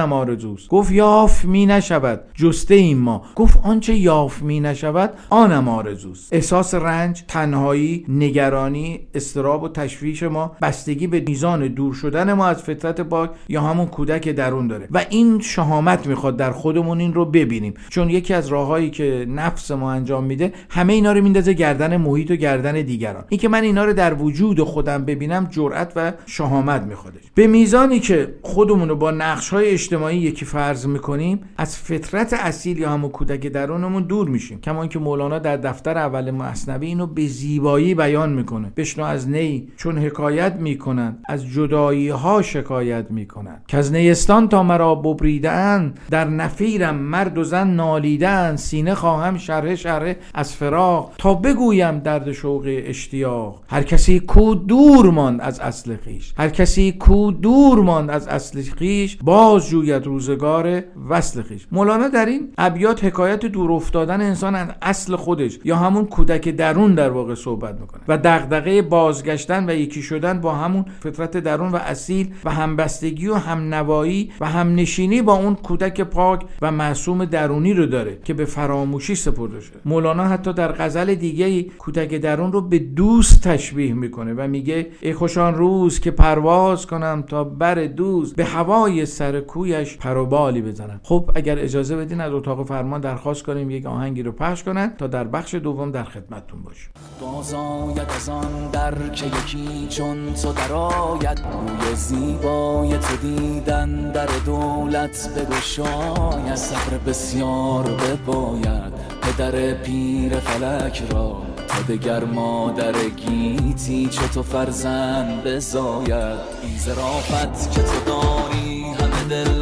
انسانم 0.00 0.12
آرزوست 0.12 0.68
گفت 0.68 0.92
یاف 0.92 1.44
می 1.44 1.66
نشود. 1.66 2.20
جسته 2.34 2.74
این 2.74 2.98
ما. 2.98 3.22
گفت 3.34 3.58
آنچه 3.64 3.94
یاف 3.94 4.42
می 4.42 4.60
نشود 4.60 5.12
آنم 5.30 5.68
آرزوست 5.68 6.32
احساس 6.32 6.74
رنج 6.74 7.24
تنهایی 7.28 8.04
نگرانی 8.08 9.00
استراب 9.14 9.62
و 9.62 9.68
تشویش 9.68 10.22
ما 10.22 10.56
بستگی 10.62 11.06
به 11.06 11.20
میزان 11.20 11.68
دور 11.68 11.94
شدن 11.94 12.32
ما 12.32 12.46
از 12.46 12.62
فطرت 12.62 13.00
پاک 13.00 13.30
یا 13.48 13.60
همون 13.62 13.86
کودک 13.86 14.28
درون 14.28 14.66
داره. 14.66 14.88
و 14.90 15.04
این 15.10 15.40
شهامت 15.40 16.06
می‌خواد 16.06 16.36
در 16.36 16.52
خودمون 16.52 17.00
این 17.00 17.14
رو 17.14 17.24
ببینیم. 17.24 17.74
چون 17.88 18.10
یکی 18.10 18.34
از 18.34 18.48
راههایی 18.48 18.90
که 18.90 19.26
نفس 19.28 19.70
ما 19.70 19.92
انجام 19.92 20.24
میده 20.24 20.52
همه 20.70 20.92
اینا 20.92 21.12
رو 21.12 21.22
میندازه 21.22 21.52
گردن 21.52 21.96
محیط 21.96 22.30
و 22.30 22.36
گردن 22.36 22.82
دیگران. 22.82 23.24
اینکه 23.28 23.48
من 23.48 23.62
اینا 23.62 23.84
رو 23.84 23.92
در 23.92 24.14
وجود 24.14 24.60
خودم 24.62 25.04
ببینم 25.04 25.48
جرأت 25.50 25.92
و 25.96 26.12
شهامت 26.26 26.82
میخوادش 26.82 27.22
به 27.34 27.46
میزانی 27.46 28.00
که 28.00 28.34
خودمون 28.42 28.88
رو 28.88 28.96
با 28.96 29.10
نقش 29.10 29.50
اجتماعی 29.92 30.18
یکی 30.18 30.44
فرض 30.44 30.86
می‌کنیم 30.86 31.40
از 31.56 31.76
فطرت 31.76 32.32
اصیل 32.32 32.78
یا 32.78 32.90
همون 32.90 33.10
کودک 33.10 33.46
درونمون 33.46 34.02
دور 34.02 34.28
میشیم. 34.28 34.60
کما 34.60 34.80
اینکه 34.80 34.98
مولانا 34.98 35.38
در 35.38 35.56
دفتر 35.56 35.98
اول 35.98 36.30
مصنوی 36.30 36.86
اینو 36.86 37.06
به 37.06 37.26
زیبایی 37.26 37.94
بیان 37.94 38.32
می‌کنه. 38.32 38.72
بشنو 38.76 39.04
از 39.04 39.28
نی 39.28 39.68
چون 39.76 39.98
حکایت 39.98 40.54
می‌کنند 40.54 41.18
از 41.28 41.46
جدایی 41.46 42.08
ها 42.08 42.42
شکایت 42.42 43.10
می‌کنند. 43.10 43.64
که 43.68 43.76
از 43.76 43.92
نیستان 43.92 44.48
تا 44.48 44.62
مرا 44.62 44.94
ببریدن 44.94 45.94
در 46.10 46.24
نفیرم 46.24 46.94
مرد 46.94 47.38
و 47.38 47.44
زن 47.44 47.68
نالیدن 47.68 48.56
سینه 48.56 48.94
خواهم 48.94 49.38
شرح 49.38 49.74
شرح 49.74 50.14
از 50.34 50.54
فراق 50.54 51.12
تا 51.18 51.34
بگویم 51.34 51.98
درد 51.98 52.32
شوق 52.32 52.64
اشتیاق. 52.66 53.62
هر 53.68 53.82
کسی 53.82 54.20
کو 54.20 54.54
دور 54.54 55.10
ماند 55.10 55.40
از 55.40 55.60
اصل 55.60 55.96
خیش. 55.96 56.34
هر 56.36 56.48
کسی 56.48 56.92
کو 56.92 57.30
دور 57.30 57.80
ماند 57.80 58.10
از 58.10 58.28
اصل 58.28 58.62
خیش 58.62 59.18
باز 59.24 59.70
جوید 59.80 60.06
روزگار 60.06 60.82
وصل 61.08 61.42
خیش. 61.42 61.66
مولانا 61.72 62.08
در 62.08 62.26
این 62.26 62.52
ابیات 62.58 63.04
حکایت 63.04 63.46
دور 63.46 63.72
افتادن 63.72 64.20
انسان 64.20 64.54
از 64.54 64.68
اصل 64.82 65.16
خودش 65.16 65.58
یا 65.64 65.76
همون 65.76 66.04
کودک 66.04 66.48
درون 66.48 66.94
در 66.94 67.10
واقع 67.10 67.34
صحبت 67.34 67.80
می‌کنه 67.80 68.00
و 68.08 68.18
دغدغه 68.18 68.82
بازگشتن 68.82 69.70
و 69.70 69.74
یکی 69.74 70.02
شدن 70.02 70.40
با 70.40 70.54
همون 70.54 70.84
فطرت 71.00 71.36
درون 71.36 71.72
و 71.72 71.76
اصیل 71.76 72.34
و 72.44 72.50
همبستگی 72.50 73.28
و 73.28 73.34
همنوایی 73.34 74.30
و 74.40 74.46
همنشینی 74.46 75.22
با 75.22 75.34
اون 75.34 75.54
کودک 75.54 76.00
پاک 76.00 76.44
و 76.62 76.72
معصوم 76.72 77.24
درونی 77.24 77.74
رو 77.74 77.86
داره 77.86 78.18
که 78.24 78.34
به 78.34 78.44
فراموشی 78.44 79.14
سپرده 79.14 79.60
شده. 79.60 79.78
مولانا 79.84 80.24
حتی 80.24 80.52
در 80.52 80.72
غزل 80.72 81.14
دیگه 81.14 81.62
کودک 81.62 82.14
درون 82.14 82.52
رو 82.52 82.60
به 82.60 82.78
دوست 82.78 83.48
تشبیه 83.48 83.94
می‌کنه 83.94 84.34
و 84.34 84.48
میگه 84.48 84.86
ای 85.00 85.12
خوشان 85.12 85.54
روز 85.54 86.00
که 86.00 86.10
پرواز 86.10 86.86
کنم 86.86 87.24
تا 87.28 87.44
بر 87.44 87.74
دوز 87.74 88.34
به 88.34 88.44
هوای 88.44 89.06
سر 89.06 89.40
کویش 89.70 89.96
پروبالی 89.96 90.62
بزنم 90.62 91.00
خب 91.02 91.30
اگر 91.34 91.58
اجازه 91.58 91.96
بدین 91.96 92.20
از 92.20 92.32
اتاق 92.32 92.66
فرمان 92.66 93.00
درخواست 93.00 93.42
کنیم 93.42 93.70
یک 93.70 93.86
آهنگی 93.86 94.22
رو 94.22 94.32
پخش 94.32 94.62
کنن 94.62 94.96
تا 94.98 95.06
در 95.06 95.24
بخش 95.24 95.54
دوم 95.54 95.90
در 95.90 96.04
خدمتتون 96.04 96.62
باشیم. 96.62 96.90
بازاید 97.20 98.10
از 98.16 98.28
آن 98.28 98.70
در 98.72 99.08
که 99.08 99.26
یکی 99.26 99.86
چون 99.88 100.34
تو 100.34 100.52
درآید. 100.52 101.40
روی 101.40 101.94
زیبای 101.94 102.98
تو 102.98 103.16
دیدن 103.16 104.12
در 104.12 104.28
دولت 104.46 105.28
بگشاید 105.36 106.54
صبر 106.54 106.98
بسیار 107.06 107.84
بباید 107.84 108.92
پدر 109.22 109.74
پیر 109.74 110.38
فلک 110.38 111.02
را. 111.10 111.42
تا 111.68 111.82
دگر 111.82 112.24
مادر 112.24 112.92
گیتی 112.92 114.06
چه 114.06 114.28
تو 114.28 114.42
فرزند 114.42 115.44
بزاید. 115.44 116.38
این 116.62 116.78
ظرافت 116.78 117.72
که 117.72 117.82
تو 117.82 118.00
داری 118.06 118.84
همه 118.84 119.24
دلها 119.28 119.59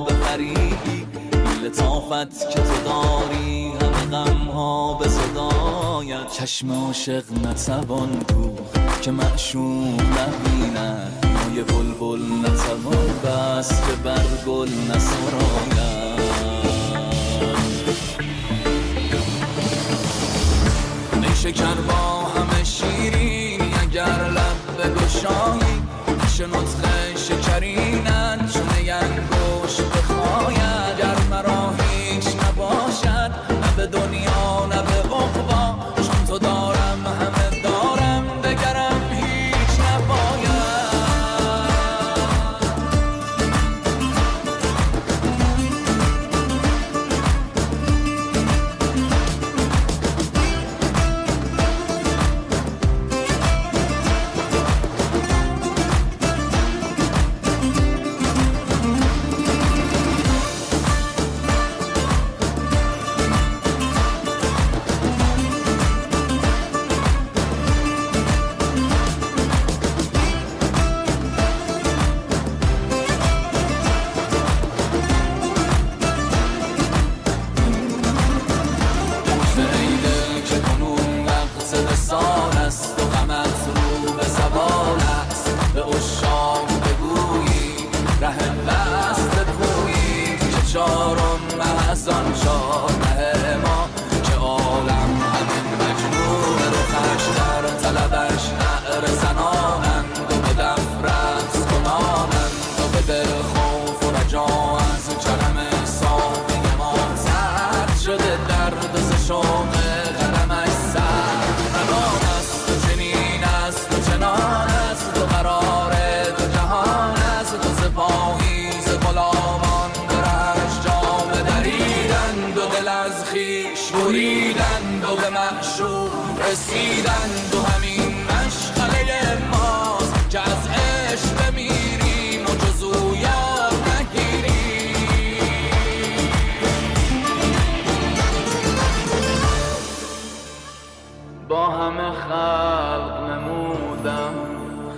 بفریبی 0.00 1.06
این 1.32 1.64
لطافت 1.64 2.50
که 2.50 2.60
تو 2.60 2.74
داری 2.84 3.72
همه 3.80 4.10
غمها 4.10 4.94
به 4.94 5.08
صداید 5.08 6.28
چشم 6.28 6.72
عاشق 6.72 7.24
نتوان 7.44 8.10
دوخت 8.10 9.02
که 9.02 9.10
معشوق 9.10 10.00
نبیند. 10.00 11.26
مای 11.46 11.62
بلبل 11.62 12.22
نتوان 12.22 13.06
بست 13.24 13.86
که 13.86 13.92
بر 14.04 14.24
گل 14.46 14.68
شکر 21.46 21.74
با 21.74 22.28
همه 22.34 22.64
شیرین 22.64 23.60
اگر 23.80 24.30
لب 24.30 24.76
بگشایی 24.78 25.82
پیش 26.20 26.40
نطق 26.40 27.16
so 28.48 28.60
they 28.66 28.84
gotta 28.84 29.20
go 29.30 29.65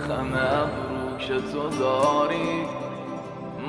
که 0.09 1.35
تو 1.35 1.69
داری. 1.79 2.65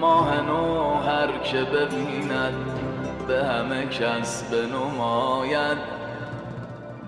ماه 0.00 0.40
نو 0.40 0.94
هر 0.94 1.38
که 1.44 1.62
ببیند 1.62 2.54
به 3.28 3.44
همه 3.44 3.86
کس 3.86 4.42
بنماید. 4.42 5.78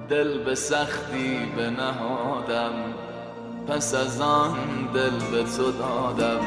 دل 0.08 0.38
به 0.38 0.54
سختی 0.54 1.38
بنهادم 1.56 2.72
پس 3.68 3.94
از 3.94 4.20
آن 4.20 4.56
دل 4.94 5.10
به 5.32 5.42
تو 5.42 5.72
دادم. 5.72 6.40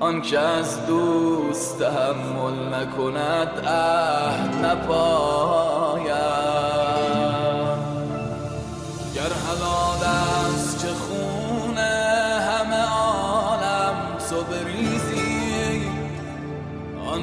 آن 0.00 0.22
که 0.22 0.38
از 0.38 0.86
دوست 0.86 1.78
تحمل 1.78 2.74
نکند 2.74 3.66
عهد 3.66 4.64
نپاید 4.64 5.89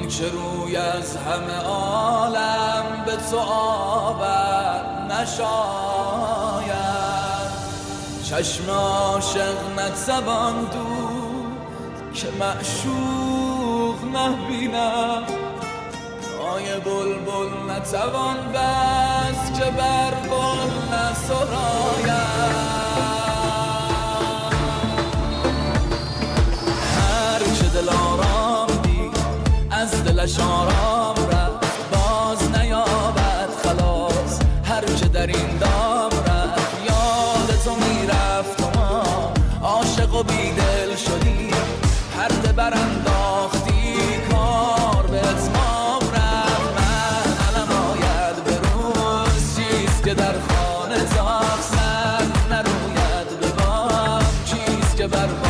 که 0.10 0.30
روی 0.30 0.76
از 0.76 1.16
همه 1.18 1.58
عالم 1.66 3.04
به 3.06 3.16
تو 3.32 3.38
آبد 3.38 5.12
نشاید. 5.12 6.88
چشم 8.24 8.70
عاشق 8.70 9.80
نتوان 9.80 10.56
دود 10.60 12.14
که 12.14 12.28
معشوق 12.40 13.96
نبینم 14.16 15.24
آی 16.54 16.80
بلبل 16.80 17.72
نتوان 17.72 18.38
بس 18.54 19.60
که 19.60 19.72
بر 19.72 20.12
گل 20.30 20.96
نسرایم 20.96 22.48
دلش 30.28 30.40
آرام 30.40 31.16
رفت 31.16 31.90
باز 31.92 32.52
نیابد 32.60 33.50
خلاص. 33.64 34.40
هر 34.64 34.86
که 34.86 35.06
در 35.06 35.28
این 35.28 35.58
دام 35.60 36.12
رفت 36.12 36.72
یاد 36.90 37.60
تو 37.66 37.76
می‌رفت 37.76 38.62
و 38.62 38.80
ما 38.80 39.04
عاشق 39.62 40.14
و 40.14 40.24
بیدل 40.24 40.96
شدیم. 40.96 41.54
پرده 42.18 42.52
برانداختی 42.52 43.96
کار 44.32 45.08
به 45.08 45.18
اتمام 45.18 46.02
رفت. 46.02 46.74
من 46.78 47.28
علم 47.48 47.72
آید 47.72 48.44
به 48.44 48.58
چیست 49.56 50.04
که 50.04 50.14
در 50.14 50.34
خانه 50.34 51.06
سر 51.62 52.24
نروید 52.50 53.40
به 53.42 53.48
چیست 54.46 54.98
که 54.98 55.08
بر 55.08 55.47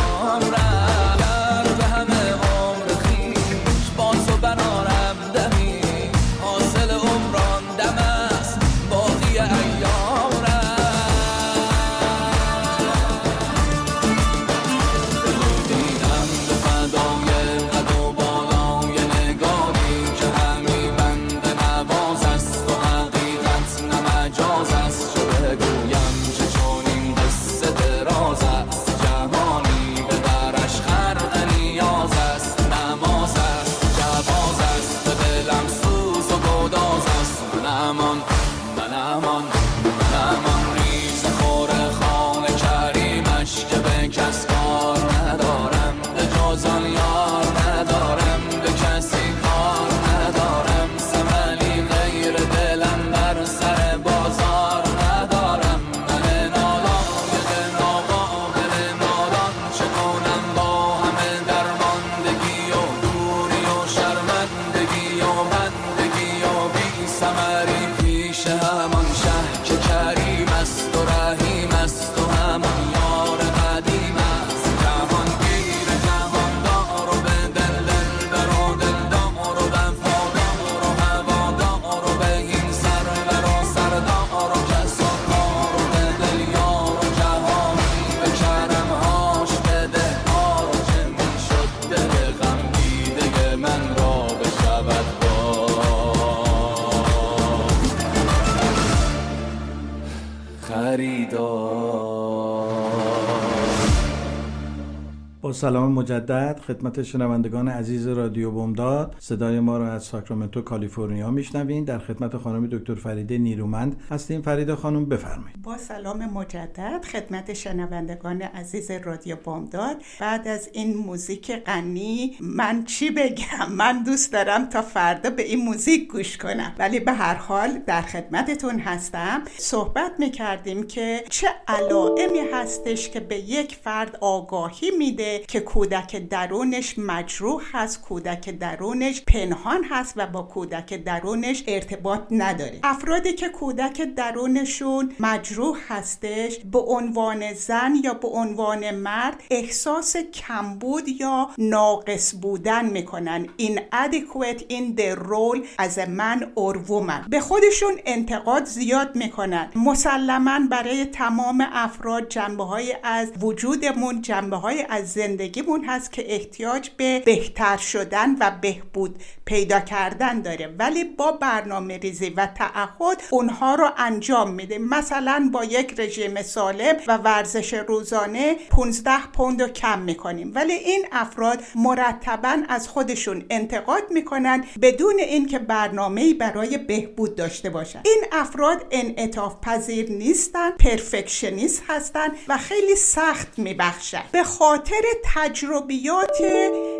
سلام 105.58 105.92
مجدد. 105.92 106.60
خدمت 106.66 107.02
شنوندگان 107.02 107.68
عزیز 107.68 108.08
رادیو 108.08 108.50
بومداد 108.50 109.16
صدای 109.18 109.60
ما 109.60 109.78
را 109.78 109.92
از 109.92 110.04
ساکرامنتو 110.04 110.62
کالیفرنیا 110.62 111.30
میشنوین 111.30 111.84
در 111.84 111.98
خدمت 111.98 112.36
خانم 112.36 112.66
دکتر 112.66 112.94
فریده 112.94 113.38
نیرومند 113.38 114.02
هستیم. 114.10 114.42
فریده 114.42 114.76
خانم 114.76 115.04
بفرمایید. 115.06 115.62
با 115.62 115.78
سلام 115.78 116.24
مجدد. 116.24 117.04
خدمت 117.12 117.52
شنوندگان 117.52 118.42
عزیز 118.42 118.90
رادیو 118.90 119.36
بامداد 119.44 120.02
بعد 120.20 120.48
از 120.48 120.68
این 120.72 120.96
موزیک 120.96 121.52
غنی 121.52 122.36
من 122.40 122.84
چی 122.84 123.10
بگم؟ 123.10 123.72
من 123.72 124.02
دوست 124.02 124.32
دارم 124.32 124.68
تا 124.68 124.82
فردا 124.82 125.30
به 125.30 125.42
این 125.42 125.64
موزیک 125.64 126.08
گوش 126.08 126.36
کنم. 126.36 126.74
ولی 126.78 127.00
به 127.00 127.12
هر 127.12 127.34
حال 127.34 127.78
در 127.86 128.02
خدمتتون 128.02 128.78
هستم. 128.78 129.42
صحبت 129.56 130.12
می‌کردیم 130.18 130.82
که 130.82 131.24
چه 131.30 131.48
علائمی 131.68 132.38
هستش 132.52 133.08
که 133.08 133.20
به 133.20 133.38
یک 133.38 133.74
فرد 133.74 134.18
آگاهی 134.20 134.90
میده 134.98 135.47
که 135.48 135.60
کودک 135.60 136.16
درونش 136.16 136.98
مجروح 136.98 137.62
هست 137.72 138.02
کودک 138.02 138.50
درونش 138.50 139.22
پنهان 139.26 139.84
هست 139.84 140.12
و 140.16 140.26
با 140.26 140.42
کودک 140.42 140.94
درونش 140.94 141.64
ارتباط 141.66 142.20
نداره. 142.30 142.80
افرادی 142.82 143.32
که 143.32 143.48
کودک 143.48 144.02
درونشون 144.02 145.12
مجروح 145.20 145.78
هستش 145.88 146.58
به 146.72 146.78
عنوان 146.78 147.54
زن 147.54 147.94
یا 148.04 148.14
به 148.14 148.28
عنوان 148.28 148.90
مرد 148.90 149.42
احساس 149.50 150.16
کمبود 150.16 151.08
یا 151.08 151.50
ناقص 151.58 152.34
بودن 152.42 152.90
می‌کنن. 152.90 153.46
این 153.56 153.78
adequate 153.78 154.60
in 154.60 155.00
the 155.00 155.16
role 155.16 155.82
as 155.82 155.98
a 155.98 156.06
man 156.06 156.42
or 156.42 156.76
woman. 156.88 157.28
به 157.28 157.40
خودشون 157.40 158.00
انتقاد 158.06 158.64
زیاد 158.64 159.16
می‌کنن. 159.16 159.70
مسلما 159.76 160.60
برای 160.70 161.04
تمام 161.04 161.64
افراد 161.72 162.28
جنبه 162.28 162.64
های 162.64 162.96
از 163.02 163.32
وجودمون 163.40 164.22
جنبه 164.22 164.56
های 164.56 164.86
از 164.88 165.14
زندگیمون 165.38 165.84
هست 165.84 166.12
که 166.12 166.34
احتیاج 166.34 166.90
به 166.96 167.22
بهتر 167.24 167.76
شدن 167.76 168.36
و 168.40 168.52
بهبود 168.60 169.22
پیدا 169.44 169.80
کردن 169.80 170.42
داره. 170.42 170.74
ولی 170.78 171.04
با 171.04 171.32
برنامه 171.32 171.98
ریزی 171.98 172.30
و 172.30 172.46
تعهد 172.46 173.22
اونها 173.30 173.74
رو 173.74 173.90
انجام 173.96 174.50
میده. 174.50 174.78
مثلا 174.78 175.50
با 175.52 175.64
یک 175.64 176.00
رژیم 176.00 176.42
سالم 176.42 176.96
و 177.06 177.16
ورزش 177.16 177.74
روزانه 177.74 178.56
15 178.70 179.26
پوند 179.32 179.62
رو 179.62 179.68
کم 179.68 179.98
می‌کنیم. 179.98 180.52
ولی 180.54 180.72
این 180.72 181.06
افراد 181.12 181.62
مرتبا 181.74 182.56
از 182.68 182.88
خودشون 182.88 183.44
انتقاد 183.50 184.02
می‌کنن 184.10 184.64
بدون 184.82 185.18
اینکه 185.18 185.58
برنامه 185.58 186.34
برای 186.34 186.78
بهبود 186.78 187.34
داشته 187.34 187.70
باشن. 187.70 188.00
این 188.04 188.24
افراد 188.32 188.86
انعطاف 188.90 189.54
پذیر 189.62 190.10
نیستن 190.10 190.70
پرفکشنیست 190.70 191.82
هستن 191.88 192.28
و 192.48 192.58
خیلی 192.58 192.96
سخت 192.96 193.58
میبخشن. 193.58 194.22
به 194.32 194.44
خاطر 194.44 195.02
تجربیات 195.24 196.36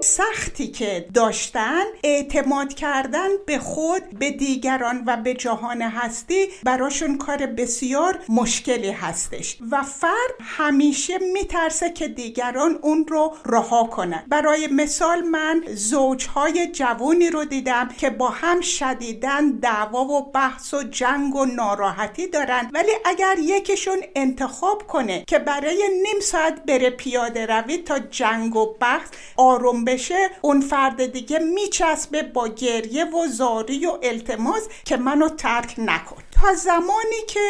سختی 0.00 0.68
که 0.68 1.06
داشتن 1.14 1.84
اعتماد 2.04 2.74
کردن 2.74 3.28
به 3.46 3.58
خود 3.58 4.02
به 4.18 4.30
دیگران 4.30 5.02
و 5.06 5.16
به 5.16 5.34
جهان 5.34 5.82
هستی 5.82 6.46
براشون 6.64 7.18
کار 7.18 7.46
بسیار 7.46 8.18
مشکلی 8.28 8.90
هستش 8.90 9.56
و 9.70 9.82
فرد 9.82 10.34
همیشه 10.40 11.18
میترسه 11.32 11.90
که 11.90 12.08
دیگران 12.08 12.78
اون 12.82 13.06
رو 13.08 13.36
رها 13.46 13.84
کنن. 13.84 14.24
برای 14.28 14.66
مثال 14.66 15.20
من 15.20 15.62
زوجهای 15.74 16.66
جوانی 16.66 17.30
رو 17.30 17.44
دیدم 17.44 17.88
که 17.88 18.10
با 18.10 18.28
هم 18.28 18.60
شدیدن 18.60 19.50
دعوا 19.50 20.04
و 20.04 20.30
بحث 20.30 20.74
و 20.74 20.82
جنگ 20.82 21.34
و 21.34 21.44
ناراحتی 21.44 22.26
دارن. 22.26 22.70
ولی 22.74 22.92
اگر 23.04 23.36
یکیشون 23.38 23.98
انتخاب 24.16 24.86
کنه 24.86 25.24
که 25.26 25.38
برای 25.38 25.88
نیم 26.02 26.20
ساعت 26.22 26.62
بره 26.64 26.90
پیاده 26.90 27.46
روی 27.46 27.78
تا 27.78 27.98
جنگ 28.10 28.56
و 28.56 28.74
بحث 28.80 29.08
آروم 29.36 29.84
بشه 29.84 30.30
اون 30.42 30.60
فرد 30.60 31.06
دیگه 31.06 31.38
میچسبه 31.38 32.22
با 32.22 32.48
گریه 32.48 33.04
و 33.04 33.26
زاری 33.26 33.86
و 33.86 33.98
التماس 34.02 34.68
که 34.84 34.96
منو 34.96 35.28
ترک 35.28 35.74
نکن. 35.78 36.22
تا 36.42 36.54
زمانی 36.54 37.22
که 37.28 37.40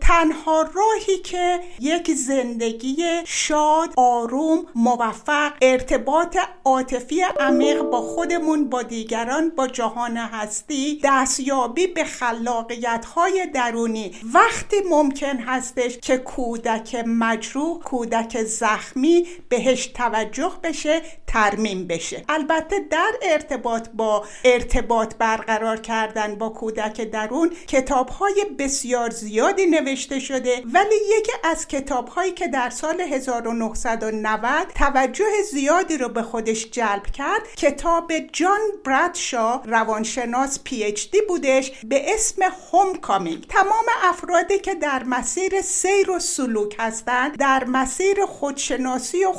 تنها 0.00 0.62
راهی 0.62 1.18
که 1.18 1.60
یک 1.80 2.14
زندگی 2.14 3.04
شاد 3.24 3.90
آروم 3.96 4.66
موفق 4.74 5.52
ارتباط 5.62 6.38
عاطفی 6.64 7.20
عمیق 7.40 7.82
با 7.82 8.00
خودمون 8.00 8.70
با 8.70 8.82
دیگران 8.82 9.50
با 9.50 9.66
جهان 9.66 10.16
هستی 10.16 11.00
دستیابی 11.04 11.86
به 11.86 12.04
خلاقیت 12.04 13.04
های 13.14 13.46
درونی. 13.54 14.12
وقتی 14.34 14.76
ممکن 14.90 15.36
هستش 15.38 15.98
که 15.98 16.16
کودک 16.16 16.94
مجروح 17.06 17.82
کودک 17.82 18.42
زخمی 18.42 19.26
بهش 19.48 19.86
توجه 20.04 20.52
بشه 20.62 21.02
ترمیم 21.26 21.86
بشه. 21.86 22.24
البته 22.28 22.78
در 22.90 23.12
ارتباط 23.22 23.88
با 23.94 24.24
ارتباط 24.44 25.14
برقرار 25.14 25.80
کردن 25.80 26.34
با 26.34 26.48
کودک 26.48 27.00
درون 27.00 27.50
کتاب 27.68 28.08
های 28.08 28.46
بسیار 28.58 29.10
زیادی 29.10 29.66
نوشته 29.66 30.18
شده 30.18 30.62
ولی 30.72 30.94
یکی 31.18 31.32
از 31.44 31.68
کتاب 31.68 32.08
هایی 32.08 32.32
که 32.32 32.48
در 32.48 32.70
سال 32.70 33.00
1990 33.00 34.66
توجه 34.74 35.24
زیادی 35.52 35.96
رو 35.96 36.08
به 36.08 36.22
خودش 36.22 36.70
جلب 36.70 37.06
کرد 37.06 37.54
کتاب 37.56 38.12
جان 38.32 38.60
برادشا 38.84 39.56
روانشناس 39.56 40.60
پی 40.64 40.84
اچ 40.84 41.10
دی 41.10 41.20
بودش 41.28 41.72
به 41.84 42.14
اسم 42.14 42.42
هوم 42.42 42.94
کامینگ 42.94 43.46
تمام 43.46 43.84
افرادی 44.02 44.58
که 44.58 44.74
در 44.74 45.04
مسیر 45.04 45.60
سیر 45.60 46.10
و 46.10 46.18
سلوک 46.18 46.76
هستند 46.78 47.36
در 47.38 47.64
مسیر 47.64 48.26
خودشناسی 48.26 49.24
و 49.24 49.32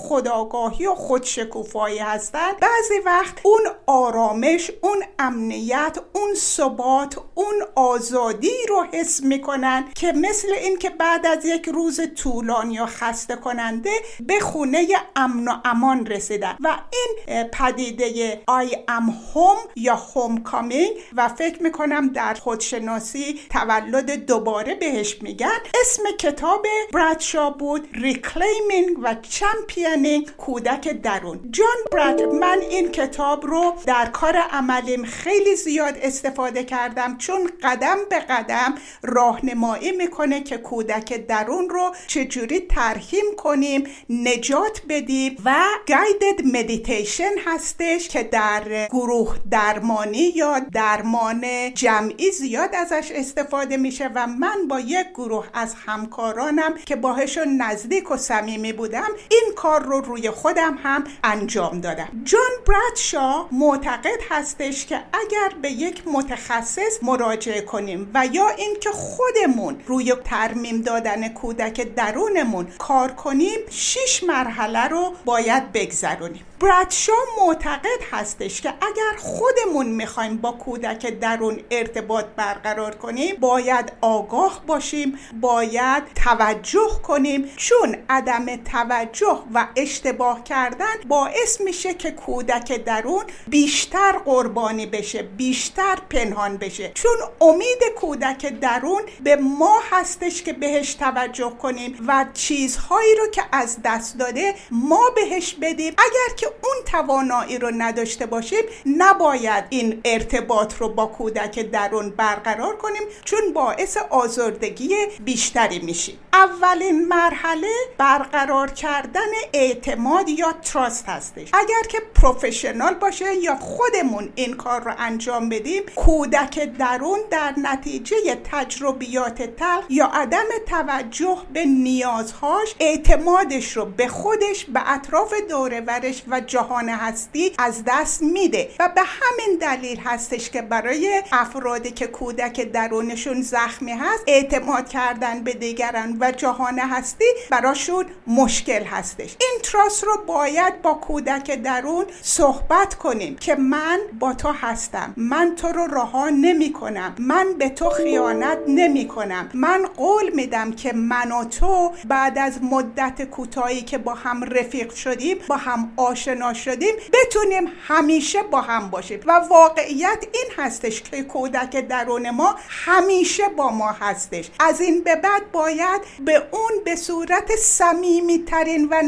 خداگاهی 0.55 0.85
و 0.85 0.95
خودشکوفایی 0.95 1.97
هستند 1.99 2.59
بعضی 2.59 2.99
وقت 3.05 3.39
اون 3.43 3.61
آرامش 3.85 4.71
اون 4.81 5.03
امنیت 5.19 5.97
اون 6.13 6.33
ثبات 6.35 7.17
اون 7.35 7.55
آزادی 7.75 8.53
رو 8.69 8.85
حس 8.93 9.23
می‌کنن 9.23 9.85
که 9.95 10.11
مثل 10.11 10.47
اینکه 10.53 10.89
بعد 10.89 11.25
از 11.25 11.45
یک 11.45 11.69
روز 11.73 11.99
طولانی 12.15 12.73
یا 12.73 12.85
خسته 12.85 13.35
کننده 13.35 13.91
به 14.19 14.39
خونه 14.39 14.87
امن 15.15 15.47
و 15.47 15.51
امان 15.65 16.05
رسیدن. 16.05 16.57
و 16.59 16.77
این 16.93 17.43
پدیده 17.43 18.35
I 18.35 18.73
am 18.73 19.11
home 19.33 19.69
یا 19.75 19.95
homecoming 19.95 20.91
و 21.13 21.27
فکر 21.27 21.63
می‌کنم 21.63 22.07
در 22.07 22.33
خودشناسی 22.33 23.39
تولد 23.49 24.25
دوباره 24.25 24.75
بهش 24.75 25.21
میگن. 25.21 25.59
اسم 25.81 26.03
کتاب 26.19 26.65
برادشا 26.93 27.49
بود 27.49 27.89
Reclaiming 27.93 28.97
و 29.03 29.15
Championing 29.21 30.29
کودک 30.45 30.87
درون. 30.87 31.39
جان 31.51 31.77
براد 31.91 32.21
من 32.21 32.57
این 32.69 32.91
کتاب 32.91 33.45
رو 33.45 33.73
در 33.85 34.05
کار 34.05 34.37
عملیم 34.37 35.03
خیلی 35.03 35.55
زیاد 35.55 35.97
استفاده 36.01 36.63
کردم 36.63 37.17
چون 37.17 37.51
قدم 37.63 37.97
به 38.09 38.19
قدم 38.19 38.75
راهنمایی 39.01 39.91
می‌کنه 39.91 40.43
که 40.43 40.57
کودک 40.57 41.13
درون 41.27 41.69
رو 41.69 41.95
چجوری 42.07 42.59
ترمیم 42.59 43.25
کنیم 43.37 43.83
نجات 44.09 44.81
بدیم 44.89 45.37
و 45.45 45.55
گایدد 45.87 46.57
مدیتیشن 46.57 47.31
هستش 47.45 48.09
که 48.09 48.23
در 48.23 48.87
گروه 48.87 49.37
درمانی 49.51 50.33
یا 50.35 50.59
درمان 50.59 51.73
جمعی 51.73 52.31
زیاد 52.31 52.75
ازش 52.75 53.11
استفاده 53.15 53.77
میشه 53.77 54.09
و 54.15 54.27
من 54.27 54.67
با 54.67 54.79
یک 54.79 55.07
گروه 55.13 55.47
از 55.53 55.75
همکارانم 55.85 56.73
که 56.85 56.95
باهشون 56.95 57.61
نزدیک 57.61 58.11
و 58.11 58.17
صمیمی 58.17 58.73
بودم 58.73 59.09
این 59.29 59.53
کار 59.55 59.83
رو 59.83 60.01
روی 60.01 60.31
خودم 60.35 60.77
هم 60.83 61.03
انجام 61.23 61.81
دادم. 61.81 62.09
جان 62.23 62.41
برادشا 62.67 63.45
معتقد 63.51 64.19
هستش 64.29 64.85
که 64.85 64.95
اگر 64.95 65.51
به 65.61 65.71
یک 65.71 66.03
متخصص 66.07 66.99
مراجعه 67.01 67.61
کنیم 67.61 68.11
و 68.13 68.25
یا 68.25 68.49
اینکه 68.49 68.89
خودمون 68.91 69.81
روی 69.87 70.13
ترمیم 70.23 70.81
دادن 70.81 71.27
کودک 71.27 71.95
درونمون 71.95 72.67
کار 72.77 73.11
کنیم 73.11 73.59
شش 73.69 74.23
مرحله 74.23 74.87
رو 74.87 75.13
باید 75.25 75.71
بگذرونیم. 75.71 76.45
برادشا 76.59 77.13
معتقد 77.41 77.99
هستش 78.11 78.61
که 78.61 78.69
اگر 78.69 79.17
خودمون 79.17 79.85
می‌خوایم 79.85 80.37
با 80.37 80.51
کودک 80.51 81.05
درون 81.19 81.61
ارتباط 81.71 82.25
برقرار 82.35 82.95
کنیم 82.95 83.35
باید 83.39 83.91
آگاه 84.01 84.63
باشیم 84.67 85.19
باید 85.41 86.03
توجه 86.23 86.89
کنیم. 87.03 87.49
چون 87.57 87.97
عدم 88.09 88.55
توجه 88.55 89.39
و 89.53 89.67
اشتباه 89.75 90.24
کردن 90.33 90.95
باعث 91.07 91.61
میشه 91.61 91.93
که 91.93 92.11
کودک 92.11 92.71
درون 92.85 93.23
بیشتر 93.47 94.11
قربانی 94.11 94.85
بشه 94.85 95.23
بیشتر 95.23 95.95
پنهان 96.09 96.57
بشه. 96.57 96.91
چون 96.93 97.17
امید 97.41 97.83
کودک 97.95 98.45
درون 98.45 99.01
به 99.23 99.35
ما 99.35 99.79
هستش 99.91 100.43
که 100.43 100.53
بهش 100.53 100.93
توجه 100.93 101.49
کنیم 101.61 102.05
و 102.07 102.25
چیزهایی 102.33 103.15
رو 103.15 103.27
که 103.27 103.43
از 103.51 103.77
دست 103.83 104.17
داده 104.17 104.55
ما 104.71 105.09
بهش 105.15 105.53
بدیم. 105.61 105.93
اگر 105.97 106.35
که 106.35 106.47
اون 106.47 106.75
توانایی 106.85 107.57
رو 107.57 107.71
نداشته 107.77 108.25
باشیم 108.25 108.63
نباید 108.85 109.63
این 109.69 110.01
ارتباط 110.05 110.73
رو 110.79 110.89
با 110.89 111.05
کودک 111.05 111.59
درون 111.59 112.09
برقرار 112.09 112.75
کنیم 112.77 113.01
چون 113.25 113.53
باعث 113.53 113.97
آزردگی 114.09 114.95
بیشتری 115.25 115.79
میشیم. 115.79 116.19
اولین 116.33 117.07
مرحله 117.07 117.71
برقرار 117.97 118.71
کردن 118.71 119.31
اعتماد 119.53 120.14
یا 120.27 120.51
تراست 120.51 121.09
هستش. 121.09 121.49
اگر 121.53 121.87
که 121.89 122.01
پروفشنال 122.15 122.93
باشه 122.93 123.35
یا 123.35 123.55
خودمون 123.55 124.29
این 124.35 124.53
کار 124.53 124.83
رو 124.83 124.91
انجام 124.97 125.49
بدیم 125.49 125.83
کودک 125.95 126.59
درون 126.59 127.19
در 127.31 127.53
نتیجه 127.57 128.15
تجربیات 128.51 129.41
تل 129.41 129.81
یا 129.89 130.05
عدم 130.05 130.45
توجه 130.67 131.37
به 131.53 131.65
نیازهاش 131.65 132.75
اعتمادش 132.79 133.77
رو 133.77 133.85
به 133.85 134.07
خودش 134.07 134.65
به 134.65 134.91
اطراف 134.91 135.33
دورورش 135.49 136.23
و 136.27 136.39
جهان 136.39 136.89
هستی 136.89 137.51
از 137.57 137.83
دست 137.87 138.21
میده. 138.21 138.69
و 138.79 138.89
به 138.95 139.01
همین 139.01 139.57
دلیل 139.57 139.99
هستش 139.99 140.49
که 140.49 140.61
برای 140.61 141.23
افرادی 141.31 141.91
که 141.91 142.07
کودک 142.07 142.61
درونشون 142.61 143.41
زخمی 143.41 143.91
هست 143.91 144.23
اعتماد 144.27 144.89
کردن 144.89 145.43
به 145.43 145.53
دیگران 145.53 146.17
و 146.19 146.31
جهان 146.31 146.79
هستی 146.79 147.25
براشون 147.51 148.05
مشکل 148.27 148.83
هستش. 148.83 149.35
این 149.41 149.59
تراس 149.95 150.03
رو 150.03 150.25
باید 150.25 150.81
با 150.81 150.93
کودک 150.93 151.51
درون 151.51 152.05
صحبت 152.21 152.95
کنیم 152.95 153.35
که 153.35 153.55
من 153.55 153.99
با 154.19 154.33
تو 154.33 154.49
هستم. 154.49 155.13
من 155.17 155.55
تو 155.55 155.67
رو 155.67 155.87
رها 155.87 156.29
نمی 156.29 156.73
کنم. 156.73 157.15
من 157.19 157.53
به 157.59 157.69
تو 157.69 157.89
خیانت 157.89 158.57
نمی 158.67 159.07
کنم. 159.07 159.49
من 159.53 159.85
قول 159.97 160.29
میدم 160.33 160.71
که 160.71 160.93
من 160.93 161.31
و 161.31 161.43
تو 161.43 161.91
بعد 162.07 162.37
از 162.37 162.63
مدت 162.63 163.21
کوتاهی 163.21 163.81
که 163.81 163.97
با 163.97 164.13
هم 164.13 164.43
رفیق 164.43 164.93
شدیم 164.93 165.37
با 165.47 165.57
هم 165.57 165.91
آشنا 165.97 166.53
شدیم 166.53 166.95
بتونیم 167.13 167.67
همیشه 167.87 168.43
با 168.43 168.61
هم 168.61 168.89
باشیم. 168.89 169.19
و 169.25 169.31
واقعیت 169.31 170.25
این 170.33 170.51
هستش 170.57 171.01
که 171.01 171.23
کودک 171.23 171.87
درون 171.87 172.29
ما 172.29 172.55
همیشه 172.69 173.43
با 173.57 173.69
ما 173.69 173.91
هستش. 173.91 174.51
از 174.59 174.81
این 174.81 175.03
به 175.03 175.15
بعد 175.15 175.51
باید 175.51 176.01
به 176.25 176.43
اون 176.51 176.83
به 176.85 176.95
صورت 176.95 177.55
صمیمی 177.55 178.43
ترین 178.45 178.87
و 178.91 179.01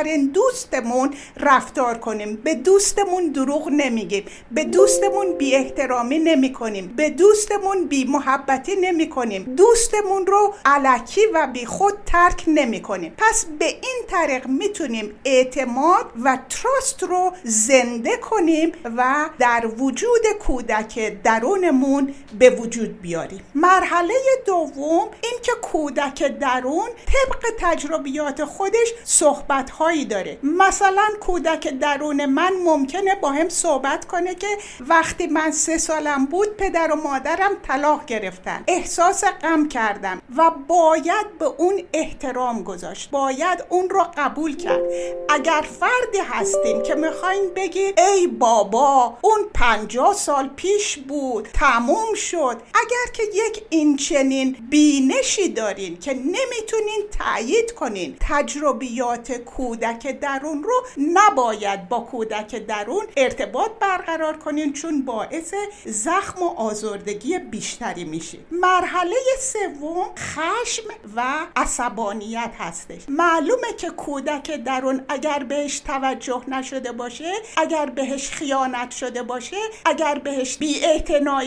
نزدیکترین 0.00 0.26
دوستمون 0.26 1.14
رفتار 1.36 1.98
کنیم. 1.98 2.36
به 2.36 2.54
دوستمون 2.54 3.28
دروغ 3.28 3.68
نمیگیم. 3.68 4.24
به 4.50 4.64
دوستمون 4.64 5.32
بی 5.38 5.54
احترامی 5.54 6.18
نمی 6.18 6.52
کنیم 6.52 6.94
به 6.96 7.10
دوستمون 7.10 7.86
بی 7.86 8.04
محبتی 8.04 8.76
نمی 8.76 9.08
کنیم 9.08 9.42
دوستمون 9.42 10.26
رو 10.26 10.54
علکی 10.64 11.20
و 11.34 11.46
بی 11.52 11.66
خود 11.66 11.94
ترک 12.06 12.44
نمی 12.46 12.82
کنیم 12.82 13.12
پس 13.18 13.46
به 13.58 13.64
این 13.66 14.02
طریق 14.08 14.46
می‌تونیم 14.46 15.20
اعتماد 15.24 16.06
و 16.24 16.38
تراست 16.48 17.02
رو 17.02 17.32
زنده 17.44 18.16
کنیم 18.16 18.72
و 18.96 19.30
در 19.38 19.66
وجود 19.78 20.22
کودک 20.46 21.22
درونمون 21.22 22.14
به 22.38 22.50
وجود 22.50 23.00
بیاریم. 23.00 23.40
مرحله 23.54 24.14
دوم 24.46 25.08
این 25.22 25.40
که 25.42 25.52
کودک 25.62 26.22
درون 26.22 26.88
طبق 27.06 27.46
تجربیات 27.58 28.44
خودش 28.44 28.88
صحبت 29.04 29.70
هایی 29.90 30.04
داره. 30.04 30.38
مثلا 30.42 31.08
کودک 31.20 31.68
درون 31.68 32.26
من 32.26 32.52
ممکنه 32.64 33.14
با 33.14 33.30
هم 33.30 33.48
صحبت 33.48 34.04
کنه 34.04 34.34
که 34.34 34.46
وقتی 34.80 35.26
من 35.26 35.50
سه 35.50 35.78
سالم 35.78 36.26
بود 36.26 36.56
پدر 36.56 36.92
و 36.92 36.96
مادرم 36.96 37.52
طلاق 37.62 38.04
گرفتن. 38.04 38.64
احساس 38.66 39.24
غم 39.24 39.68
کردم 39.68 40.22
و 40.36 40.50
باید 40.68 41.38
به 41.38 41.44
اون 41.44 41.82
احترام 41.92 42.62
گذاشت. 42.62 43.10
باید 43.10 43.64
اون 43.68 43.90
رو 43.90 44.06
قبول 44.16 44.56
کرد. 44.56 44.80
اگر 45.28 45.64
فردی 45.80 46.18
هستین 46.18 46.82
که 46.82 46.94
می‌خواین 46.94 47.50
بگید 47.56 48.00
ای 48.00 48.26
بابا 48.26 49.18
اون 49.20 49.40
پنجاه 49.54 50.14
سال 50.14 50.48
پیش 50.56 50.98
بود 50.98 51.48
تموم 51.54 52.14
شد. 52.14 52.56
اگر 52.74 53.12
که 53.12 53.22
یک 53.22 53.62
این 53.70 53.96
چنین 53.96 54.56
بینشی 54.70 55.48
دارین 55.48 55.98
که 55.98 56.14
نمی‌تونین 56.14 57.02
تایید 57.18 57.72
کنین 57.72 58.16
تجربیات 58.20 59.32
کودک 59.32 59.79
درون 60.20 60.62
رو 60.62 60.86
نباید 60.98 61.88
با 61.88 62.00
کودک 62.00 62.54
درون 62.54 63.06
ارتباط 63.16 63.70
برقرار 63.80 64.36
کنین 64.36 64.72
چون 64.72 65.04
باعث 65.04 65.54
زخم 65.84 66.42
و 66.42 66.48
آزردگی 66.48 67.38
بیشتری 67.38 68.04
میشه. 68.04 68.38
مرحله 68.50 69.16
سوم 69.40 70.10
خشم 70.18 70.82
و 71.16 71.46
عصبانیت 71.56 72.52
هستش. 72.58 73.02
معلومه 73.08 73.72
که 73.78 73.90
کودک 73.90 74.50
درون 74.50 75.04
اگر 75.08 75.38
بهش 75.38 75.80
توجه 75.80 76.42
نشده 76.48 76.92
باشه 76.92 77.32
اگر 77.56 77.86
بهش 77.86 78.30
خیانت 78.30 78.90
شده 78.90 79.22
باشه 79.22 79.56
اگر 79.84 80.18
بهش 80.18 80.56
بی 80.56 80.80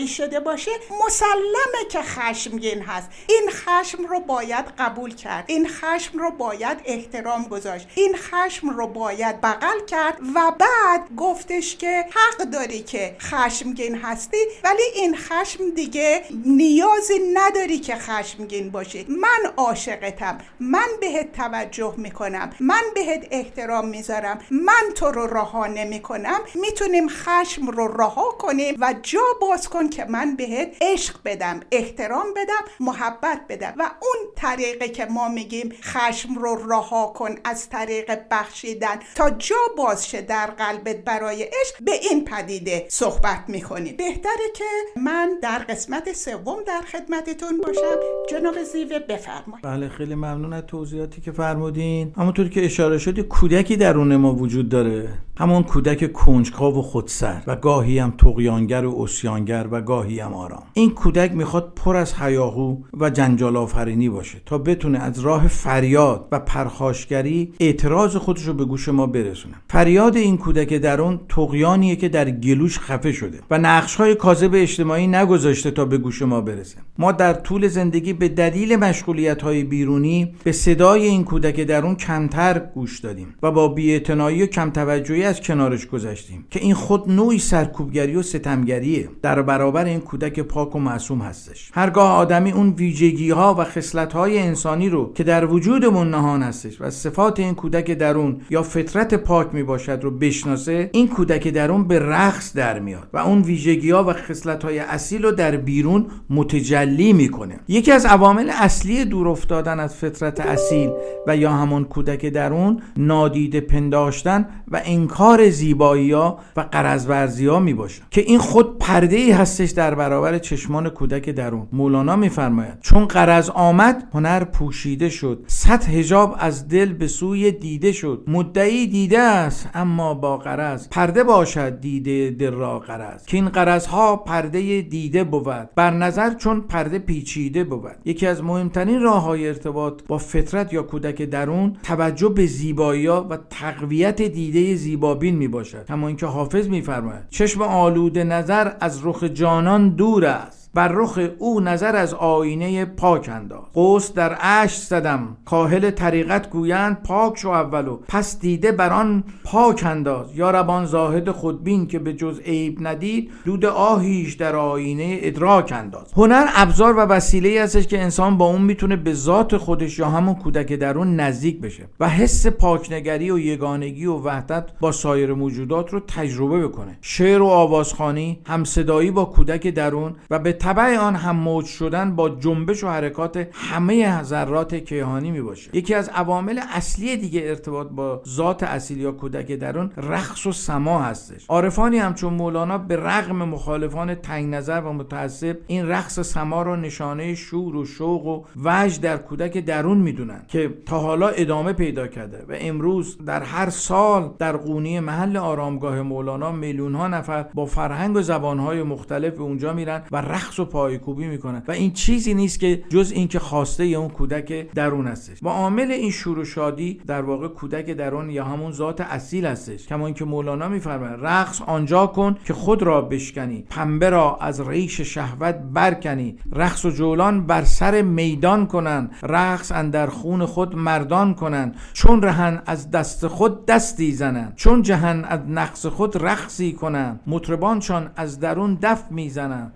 شده 0.06 0.40
باشه 0.40 0.70
مسلمه 1.06 1.88
که 1.90 2.02
خشمگین 2.02 2.82
هست. 2.82 3.10
این 3.28 3.50
خشم 3.50 4.06
رو 4.06 4.20
باید 4.20 4.64
قبول 4.78 5.14
کرد. 5.14 5.44
این 5.46 5.68
خشم 5.68 6.18
رو 6.18 6.30
باید 6.30 6.78
احترام 6.84 7.44
گذاشت. 7.44 7.88
این 7.94 8.16
خشم 8.24 8.68
رو 8.70 8.86
باید 8.86 9.40
بغل 9.40 9.84
کرد 9.86 10.18
و 10.34 10.52
بعد 10.58 11.16
گفتش 11.16 11.76
که 11.76 12.04
حق 12.10 12.44
داری 12.44 12.82
که 12.82 13.16
خشمگین 13.20 13.94
هستی 13.94 14.36
ولی 14.64 14.82
این 14.94 15.16
خشم 15.16 15.70
دیگه 15.70 16.24
نیازی 16.46 17.18
نداری 17.34 17.78
که 17.78 17.94
خشمگین 17.96 18.70
باشی. 18.70 19.06
من 19.08 19.52
عاشقتم. 19.56 20.38
من 20.60 20.88
بهت 21.00 21.32
توجه 21.32 21.94
می‌کنم. 21.96 22.50
من 22.60 22.82
بهت 22.94 23.26
احترام 23.30 23.88
می‌ذارم. 23.88 24.38
من 24.50 24.92
تو 24.94 25.06
رو 25.06 25.26
رها 25.26 25.66
نمی‌کنم. 25.66 26.40
می‌تونیم 26.54 27.08
خشم 27.08 27.66
رو 27.66 28.00
رها 28.00 28.30
کنیم 28.30 28.76
و 28.80 28.94
جا 29.02 29.24
باز 29.40 29.68
کن 29.68 29.88
که 29.88 30.04
من 30.04 30.36
بهت 30.36 30.76
عشق 30.80 31.16
بدم 31.24 31.60
احترام 31.72 32.26
بدم 32.36 32.64
محبت 32.80 33.40
بدم. 33.48 33.74
و 33.76 33.82
اون 33.82 34.32
طریقه 34.36 34.88
که 34.88 35.04
ما 35.04 35.28
میگیم 35.28 35.74
خشم 35.82 36.34
رو 36.34 36.70
رها 36.70 37.06
کن 37.06 37.34
از 37.44 37.68
طریق 37.68 38.13
بخشیدن. 38.30 38.96
تا 39.14 39.30
جا 39.30 39.56
باز 39.76 40.08
شه 40.08 40.22
در 40.22 40.46
قلبت 40.46 40.96
برای 40.96 41.42
عشق 41.42 41.84
به 41.84 41.92
این 41.92 42.24
پدیده 42.24 42.86
صحبت 42.88 43.44
می‌کنیم. 43.48 43.96
بهتره 43.96 44.50
که 44.54 44.64
من 45.00 45.38
در 45.42 45.58
قسمت 45.58 46.12
سوم 46.12 46.56
در 46.66 46.80
خدمتتون 46.80 47.60
باشم. 47.60 48.00
جناب 48.30 48.62
زیوه 48.62 48.98
بفرمایید. 48.98 49.64
بله 49.64 49.88
خیلی 49.88 50.14
ممنون 50.14 50.52
از 50.52 50.62
توضیحاتی 50.66 51.20
که 51.20 51.32
فرمودین. 51.32 52.12
همونطور 52.16 52.48
که 52.48 52.64
اشاره 52.64 52.98
شد 52.98 53.20
کودکی 53.20 53.76
درون 53.76 54.16
ما 54.16 54.34
وجود 54.34 54.68
داره. 54.68 55.08
همون 55.36 55.62
کودک 55.62 56.12
کنجکاو 56.12 56.78
و 56.78 56.82
خودسر 56.82 57.42
و 57.46 57.56
گاهی 57.56 57.98
هم 57.98 58.14
تقیانگر 58.18 58.84
و 58.84 59.02
اسیانگر 59.02 59.66
و 59.70 59.80
گاهی 59.80 60.20
هم 60.20 60.34
آرام. 60.34 60.62
این 60.74 60.90
کودک 60.90 61.32
می‌خواد 61.32 61.72
پر 61.76 61.96
از 61.96 62.14
حیاهو 62.14 62.76
و 63.00 63.10
جنجال 63.10 63.56
آفرینی 63.56 64.08
باشه 64.08 64.38
تا 64.46 64.58
بتونه 64.58 64.98
از 64.98 65.20
راه 65.20 65.48
فریاد 65.48 66.28
و 66.32 66.40
پرخاشگری 66.40 67.52
اعتراض 67.60 68.16
خودش 68.16 68.42
رو 68.42 68.54
به 68.54 68.64
گوش 68.64 68.88
ما 68.88 69.06
برسونه. 69.06 69.54
فریاد 69.70 70.16
این 70.16 70.38
کودک 70.38 70.74
درون 70.74 71.20
تقیانیه 71.28 71.96
که 71.96 72.08
در 72.08 72.30
گلوش 72.30 72.78
خفه 72.78 73.12
شده 73.12 73.40
و 73.50 73.58
نقش 73.58 73.94
های 73.94 74.14
کاذب 74.14 74.50
اجتماعی 74.54 75.06
نگذاشته 75.06 75.70
تا 75.70 75.84
به 75.84 75.98
گوش 75.98 76.22
ما 76.22 76.40
برسه. 76.40 76.76
ما 76.98 77.12
در 77.12 77.32
طول 77.32 77.68
زندگی 77.68 78.12
به 78.12 78.28
دلیل 78.28 78.76
مشغولیت 78.76 79.42
های 79.42 79.64
بیرونی 79.64 80.34
به 80.44 80.52
صدای 80.52 81.04
این 81.04 81.24
کودک 81.24 81.60
درون 81.60 81.94
کمتر 81.94 82.58
گوش 82.74 83.00
دادیم 83.00 83.34
و 83.42 83.50
با 83.50 83.68
بی‌اعتنایی 83.68 84.42
و 84.42 84.46
کم 84.46 84.70
توجهی 84.70 85.23
از 85.24 85.40
کنارش 85.40 85.86
گذشتیم 85.86 86.46
که 86.50 86.60
این 86.60 86.74
خود 86.74 87.10
نوعی 87.10 87.38
سرکوبگری 87.38 88.16
و 88.16 88.22
ستمگریه. 88.22 89.08
در 89.22 89.42
برابر 89.42 89.84
این 89.84 90.00
کودک 90.00 90.40
پاک 90.40 90.76
و 90.76 90.78
معصوم 90.78 91.18
هستش. 91.18 91.70
هرگاه 91.74 92.12
آدمی 92.12 92.52
اون 92.52 92.70
ویژگی 92.70 93.30
ها 93.30 93.54
و 93.58 93.64
خصلت 93.64 94.12
های 94.12 94.38
انسانی 94.38 94.88
رو 94.88 95.12
که 95.12 95.24
در 95.24 95.46
وجودمون 95.46 96.10
نهان 96.10 96.42
هستش 96.42 96.80
و 96.80 96.90
صفات 96.90 97.40
این 97.40 97.54
کودک 97.54 97.90
درون 97.90 98.40
یا 98.50 98.62
فطرت 98.62 99.14
پاک 99.14 99.48
می 99.52 99.62
باشد 99.62 99.98
رو 100.02 100.10
بشناسه 100.10 100.90
این 100.92 101.08
کودک 101.08 101.48
درون 101.48 101.88
به 101.88 101.98
رقص 101.98 102.56
در 102.56 102.78
میاد 102.78 103.08
و 103.12 103.18
اون 103.18 103.42
ویژگی 103.42 103.90
ها 103.90 104.04
و 104.04 104.12
خصلت 104.12 104.64
های 104.64 104.78
اصیل 104.78 105.22
رو 105.22 105.30
در 105.30 105.56
بیرون 105.56 106.06
متجلی 106.30 107.12
می‌کنه. 107.12 107.60
یکی 107.68 107.92
از 107.92 108.06
عوامل 108.06 108.50
اصلی 108.60 109.04
دور 109.04 109.28
افتادن 109.28 109.80
از 109.80 109.94
فطرت 109.94 110.40
اصیل 110.40 110.90
و 111.26 111.36
یا 111.36 111.52
همون 111.52 111.84
کودک 111.84 112.26
درون 112.26 112.82
نادیده 112.96 113.60
پنداشتن 113.60 114.48
و 114.68 114.80
انکار 114.84 115.13
زیبایی 115.50 116.12
ها 116.12 116.38
و 116.56 116.60
قرضورزی 116.60 117.46
ها 117.46 117.60
می 117.60 117.74
باشه 117.74 118.02
که 118.10 118.20
این 118.20 118.38
خود 118.38 118.78
پرده 118.78 119.16
ای 119.16 119.30
هستش 119.30 119.70
در 119.70 119.94
برابر 119.94 120.38
چشمان 120.38 120.88
کودک 120.88 121.30
درون. 121.30 121.68
مولانا 121.72 122.16
میفرماید 122.16 122.80
چون 122.80 123.04
قرض 123.04 123.50
آمد 123.50 124.08
هنر 124.14 124.44
پوشیده 124.44 125.08
شد. 125.08 125.44
صد 125.46 125.84
هجاب 125.84 126.36
از 126.38 126.68
دل 126.68 126.92
به 126.92 127.06
سوی 127.06 127.52
دیده 127.52 127.92
شد. 127.92 128.24
مدعی 128.26 128.86
دیده 128.86 129.18
است 129.18 129.68
اما 129.74 130.14
با 130.14 130.36
قرض. 130.36 130.88
پرده 130.88 131.24
باشد 131.24 131.80
دیده 131.80 132.30
دل 132.30 132.52
را 132.52 132.78
قرض. 132.78 133.24
که 133.26 133.36
این 133.36 133.48
قرض 133.48 133.86
ها 133.86 134.16
پرده 134.16 134.80
دیده 134.80 135.24
بود. 135.24 135.68
بر 135.76 135.90
نظر 135.90 136.34
چون 136.34 136.60
پرده 136.60 136.98
پیچیده 136.98 137.64
بود. 137.64 137.96
یکی 138.04 138.26
از 138.26 138.42
مهمترین 138.42 139.00
راه 139.00 139.22
های 139.22 139.48
ارتباط 139.48 140.02
با 140.08 140.18
فطرت 140.18 140.72
یا 140.72 140.82
کودک 140.82 141.22
درون 141.22 141.76
توجه 141.82 142.28
به 142.28 142.46
زیبایی 142.46 143.06
و 143.06 143.36
تقویت 143.36 144.22
دیده 144.22 144.74
زیبابین 145.04 145.36
می 145.36 145.48
باشد 145.48 145.86
کما 145.86 146.08
اینکه 146.08 146.26
حافظ 146.26 146.68
میفرماید 146.68 147.28
چشم 147.30 147.62
آلوده 147.62 148.24
نظر 148.24 148.72
از 148.80 149.06
رخ 149.06 149.24
جانان 149.24 149.88
دور 149.88 150.26
است. 150.26 150.63
بر 150.74 150.88
رخ 150.88 151.18
او 151.38 151.60
نظر 151.60 151.96
از 151.96 152.14
آینه 152.14 152.84
پاک 152.84 153.28
انداز 153.32 153.60
قوس 153.74 154.12
در 154.12 154.36
اش 154.40 154.76
زدم. 154.76 155.36
کاهل 155.44 155.90
طریقت 155.90 156.50
گویند 156.50 157.02
پاک 157.02 157.38
شو 157.38 157.48
اولو 157.48 157.98
پس 158.08 158.38
دیده 158.38 158.72
بر 158.72 158.92
آن 158.92 159.24
پاک 159.44 159.84
انداز. 159.86 160.36
یا 160.36 160.50
ربان 160.50 160.86
زاهد 160.86 161.30
خودبین 161.30 161.86
که 161.86 161.98
به 161.98 162.12
جز 162.12 162.40
عیب 162.40 162.78
ندید 162.80 163.30
دود 163.44 163.64
آهیش 163.64 164.34
در 164.34 164.56
آینه 164.56 165.18
ادراک 165.22 165.72
انداز. 165.72 166.12
هنر 166.16 166.46
ابزار 166.54 166.96
و 166.96 167.00
وسیله 167.00 167.62
هستش 167.62 167.86
که 167.86 168.02
انسان 168.02 168.38
با 168.38 168.46
اون 168.46 168.62
می‌تونه 168.62 168.96
به 168.96 169.14
ذات 169.14 169.56
خودش 169.56 169.98
یا 169.98 170.08
همون 170.08 170.34
کودک 170.34 170.72
درون 170.72 171.16
نزدیک 171.20 171.60
بشه 171.60 171.88
و 172.00 172.08
حس 172.08 172.46
پاکنگری 172.46 173.30
و 173.30 173.38
یگانگی 173.38 174.06
و 174.06 174.14
وحدت 174.14 174.64
با 174.80 174.92
سایر 174.92 175.34
موجودات 175.34 175.90
رو 175.90 176.00
تجربه 176.00 176.68
بکنه. 176.68 176.98
شعر 177.00 177.42
و 177.42 177.46
آوازخانی 177.46 178.40
همصدایی 178.46 179.10
با 179.10 179.24
کودک 179.24 179.66
درون 179.66 180.14
و 180.30 180.38
به 180.38 180.52
طبع 180.64 180.98
آن 180.98 181.16
هم 181.16 181.36
موج 181.36 181.66
شدن 181.66 182.16
با 182.16 182.28
جنبش 182.28 182.84
و 182.84 182.88
حرکات 182.88 183.48
همه 183.52 184.22
ذرات 184.22 184.74
کیهانی 184.74 185.30
می 185.30 185.40
باشه 185.40 185.70
یکی 185.76 185.94
از 185.94 186.08
عوامل 186.08 186.60
اصلی 186.72 187.16
دیگه 187.16 187.42
ارتباط 187.44 187.86
با 187.88 188.22
ذات 188.28 188.62
اصیل 188.62 189.00
یا 189.00 189.12
کودک 189.12 189.52
درون 189.52 189.90
رقص 189.96 190.46
و 190.46 190.52
سما 190.52 191.02
هستش. 191.02 191.46
عارفانی 191.48 191.98
همچون 191.98 192.34
مولانا 192.34 192.78
به 192.78 192.96
رغم 192.96 193.36
مخالفان 193.36 194.14
تنگ 194.14 194.54
نظر 194.54 194.80
و 194.80 194.92
متعصب 194.92 195.56
این 195.66 195.88
رقص 195.88 196.20
سما 196.20 196.62
رو 196.62 196.76
نشانه 196.76 197.34
شور 197.34 197.76
و 197.76 197.84
شوق 197.84 198.26
و 198.26 198.44
وجد 198.64 199.00
در 199.00 199.16
کودک 199.16 199.58
درون 199.58 199.98
می‌دونن 199.98 200.42
که 200.48 200.74
تا 200.86 200.98
حالا 200.98 201.28
ادامه 201.28 201.72
پیدا 201.72 202.06
کرده 202.06 202.44
و 202.48 202.56
امروز 202.60 203.18
در 203.26 203.42
هر 203.42 203.70
سال 203.70 204.34
در 204.38 204.56
قونی 204.56 205.00
محل 205.00 205.36
آرامگاه 205.36 206.02
مولانا 206.02 206.52
میلیون 206.52 206.94
ها 206.94 207.08
نفر 207.08 207.42
با 207.54 207.66
فرهنگ 207.66 208.16
و 208.16 208.22
زبانهای 208.22 208.82
مختلف 208.82 209.34
به 209.34 209.42
اونجا 209.42 209.72
میرن 209.72 210.02
و 210.12 210.16
رقص 210.16 210.53
رقص 210.54 210.60
و 210.60 210.64
پایکوبی 210.64 211.26
می‌کنن 211.26 211.62
و 211.68 211.72
این 211.72 211.92
چیزی 211.92 212.34
نیست 212.34 212.60
که 212.60 212.82
جز 212.88 213.12
اینکه 213.12 213.38
خواسته 213.38 213.84
اون 213.84 214.08
کودک 214.08 214.70
درون 214.74 215.06
هستش. 215.06 215.42
و 215.42 215.48
عامل 215.48 215.90
این 215.90 216.10
شور 216.10 216.38
و 216.38 216.44
شادی 216.44 217.00
در 217.06 217.22
واقع 217.22 217.48
کودک 217.48 217.86
درون 217.90 218.30
یا 218.30 218.44
همون 218.44 218.72
ذات 218.72 219.00
اصیل 219.00 219.46
هستش. 219.46 219.86
کما 219.86 220.06
اینکه 220.06 220.24
مولانا 220.24 220.68
میفرماید 220.68 221.20
رقص 221.20 221.62
آنجا 221.62 222.06
کن 222.06 222.36
که 222.44 222.54
خود 222.54 222.82
را 222.82 223.00
بشکنی 223.00 223.64
پنبه 223.70 224.10
را 224.10 224.36
از 224.40 224.68
ریش 224.68 225.00
شهوت 225.00 225.54
برکنی 225.72 226.36
رقص 226.52 226.84
و 226.84 226.90
جولان 226.90 227.46
بر 227.46 227.64
سر 227.64 228.02
میدان 228.02 228.66
کنند 228.66 229.10
رقص 229.22 229.72
اندر 229.72 230.06
خون 230.06 230.46
خود 230.46 230.76
مردان 230.76 231.34
کنند 231.34 231.76
چون 231.92 232.22
رهن 232.22 232.62
از 232.66 232.90
دست 232.90 233.26
خود 233.26 233.66
دستی 233.66 234.12
زنند 234.12 234.54
چون 234.56 234.82
جهن 234.82 235.24
از 235.24 235.40
نقص 235.48 235.86
خود 235.86 236.24
رقصی 236.24 236.72
کنند 236.72 237.20
مطربانشان 237.26 238.10
از 238.16 238.40
درون 238.40 238.78
دف 238.82 239.02
می‌زنند. 239.10 239.72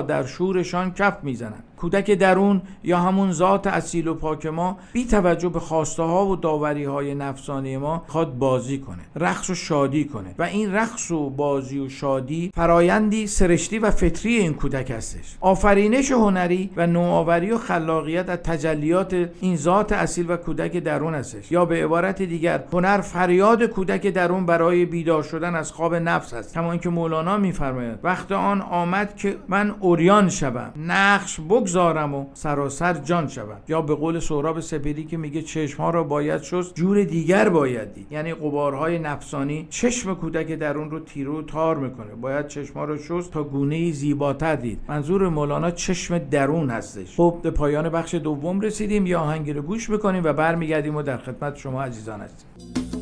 در 0.00 0.26
شورشان 0.26 0.94
کف 0.94 1.24
می‌زنند. 1.24 1.64
کودک 1.82 2.10
درون 2.10 2.62
یا 2.84 2.98
همون 2.98 3.32
ذات 3.32 3.66
اصیل 3.66 4.08
و 4.08 4.14
پاک 4.14 4.46
ما 4.46 4.78
بی 4.92 5.04
توجه 5.04 5.48
به 5.48 5.60
خواسته 5.60 6.02
ها 6.02 6.26
و 6.26 6.36
داوری 6.36 6.84
های 6.84 7.14
نفسانی 7.14 7.76
ما 7.76 8.04
خواد 8.06 8.38
بازی 8.38 8.78
کنه 8.78 9.02
رقص 9.16 9.50
و 9.50 9.54
شادی 9.54 10.04
کنه. 10.04 10.34
و 10.38 10.42
این 10.42 10.72
رقص 10.72 11.10
و 11.10 11.30
بازی 11.30 11.78
و 11.78 11.88
شادی 11.88 12.52
فرایندی 12.54 13.26
سرشتی 13.26 13.78
و 13.78 13.90
فطری 13.90 14.36
این 14.36 14.54
کودک 14.54 14.90
هستش. 14.90 15.36
آفرینش 15.40 16.10
هنری 16.10 16.70
و 16.76 16.86
نوآوری 16.86 17.50
و 17.50 17.58
خلاقیت 17.58 18.28
از 18.28 18.38
تجلیات 18.38 19.28
این 19.40 19.56
ذات 19.56 19.92
اصیل 19.92 20.30
و 20.30 20.36
کودک 20.36 20.76
درون 20.76 21.14
هستش. 21.14 21.52
یا 21.52 21.64
به 21.64 21.84
عبارت 21.84 22.22
دیگر 22.22 22.64
هنر 22.72 23.00
فریاد 23.00 23.62
کودک 23.62 24.06
درون 24.06 24.46
برای 24.46 24.84
بیدار 24.84 25.22
شدن 25.22 25.54
از 25.54 25.72
خواب 25.72 25.94
نفس 25.94 26.34
است 26.34 26.54
کما 26.54 26.72
اینکه 26.72 26.88
مولانا 26.88 27.36
میفرماید 27.36 27.98
وقت 28.02 28.32
آن 28.32 28.60
آمد 28.60 29.16
که 29.16 29.36
من 29.48 29.74
اوریان 29.80 30.28
شوم. 30.28 30.72
نقش 30.76 31.40
بگذارم 31.72 32.14
و 32.14 32.26
سراسر 32.34 32.94
جان 32.94 33.28
شوم 33.28 33.60
یا 33.68 33.82
به 33.82 33.94
قول 33.94 34.18
سهراب 34.18 34.60
سپیدی 34.60 35.04
که 35.04 35.16
میگه 35.16 35.42
چشم 35.42 35.82
ها 35.82 35.90
را 35.90 36.04
باید 36.04 36.42
شست 36.42 36.74
جور 36.74 37.04
دیگر 37.04 37.48
باید 37.48 37.94
دید. 37.94 38.06
یعنی 38.12 38.34
قبارهای 38.34 38.98
نفسانی 38.98 39.66
چشم 39.70 40.14
کودک 40.14 40.52
درون 40.52 40.90
رو 40.90 41.00
تیرو 41.00 41.42
تار 41.42 41.76
می‌کنه. 41.76 42.14
باید 42.14 42.46
چشم 42.46 42.74
ها 42.74 42.84
رو 42.84 42.98
شست 42.98 43.32
تا 43.32 43.42
گونه 43.42 43.92
زیباتر 43.92 44.56
دید. 44.56 44.80
منظور 44.88 45.28
مولانا 45.28 45.70
چشم 45.70 46.18
درون 46.18 46.70
هستش. 46.70 47.16
خب 47.16 47.38
به 47.42 47.50
پایان 47.50 47.88
بخش 47.88 48.14
دوم 48.14 48.60
رسیدیم. 48.60 49.06
یا 49.06 49.20
آهنگی 49.20 49.52
رو 49.52 49.62
گوش 49.62 49.90
می‌کنیم 49.90 50.24
و 50.24 50.32
برمیگردیم 50.32 50.96
و 50.96 51.02
در 51.02 51.16
خدمت 51.16 51.56
شما 51.56 51.82
عزیزان 51.82 52.20
هستیم. 52.20 53.01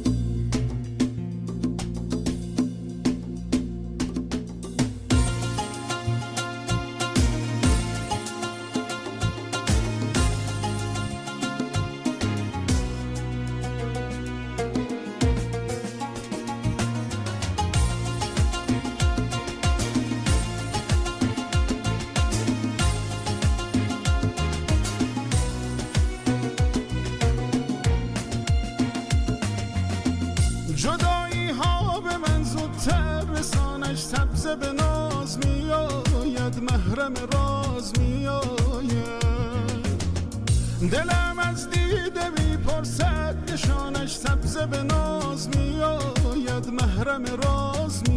به 44.67 44.83
ناز 44.83 45.49
میآید 45.49 46.67
محرم 46.69 47.25
راز 47.25 48.10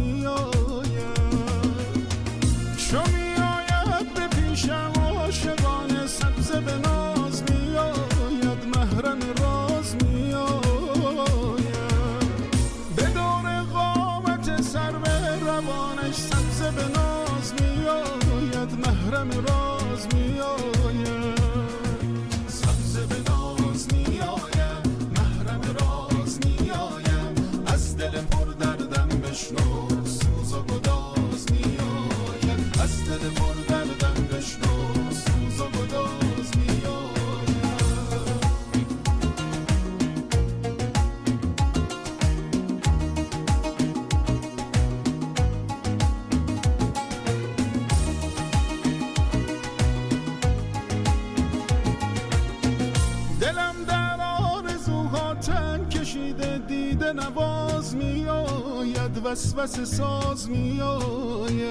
وسوسه 59.34 59.84
ساز 59.84 60.50
میآید. 60.50 61.64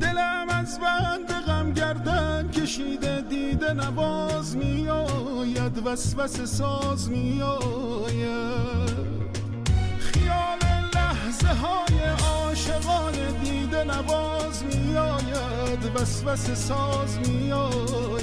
دلم 0.00 0.46
از 0.48 0.78
بند 0.80 1.32
غم 1.46 1.72
گردن 1.72 2.50
کشیده 2.50 3.20
دیده 3.20 3.72
نواز 3.72 4.56
میآید. 4.56 5.86
وسوسه 5.86 6.46
ساز 6.46 7.10
میآید. 7.10 8.24
خیال 9.98 10.58
لحظه 10.94 11.48
های 11.48 11.98
عاشقانه 12.28 13.32
دیده 13.44 13.84
نواز 13.84 14.64
میآید. 14.64 15.96
وسوسه 15.96 16.54
ساز 16.54 17.18
میآید. 17.28 18.13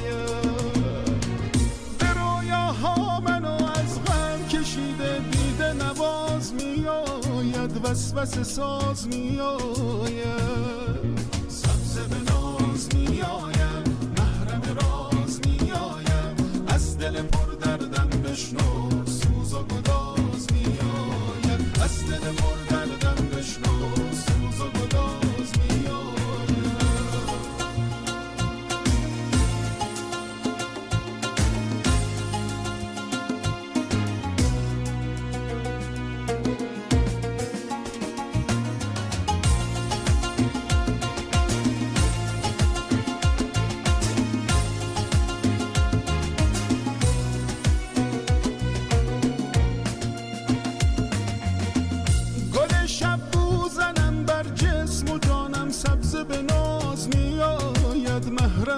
وسوسه 7.84 8.44
ساز 8.44 9.08
میآید 9.08 11.20
سبزه 11.48 12.08
به 12.08 12.32
ناز 12.32 12.90
میآید 12.96 13.88
محرم 14.18 14.62
راز 14.82 15.40
میآید 15.46 16.66
از 16.68 16.98
دل 16.98 17.22
پر 17.22 17.54
دردم 17.54 18.10
بشنو. 18.10 18.90
سوز 19.06 19.54
و 19.54 19.64
گداز 19.64 20.48
میآید 20.54 21.78
از 21.84 22.08
دل 22.10 22.32
پر 22.32 22.61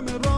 محرم 0.05 0.33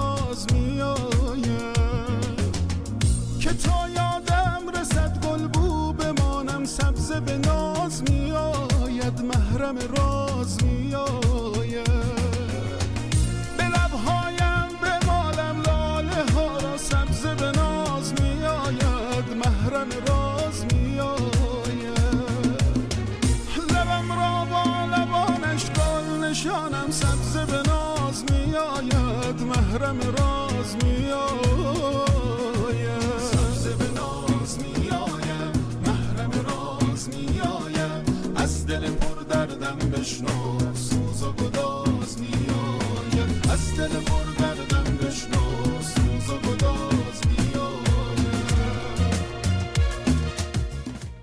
دردم 40.05 40.64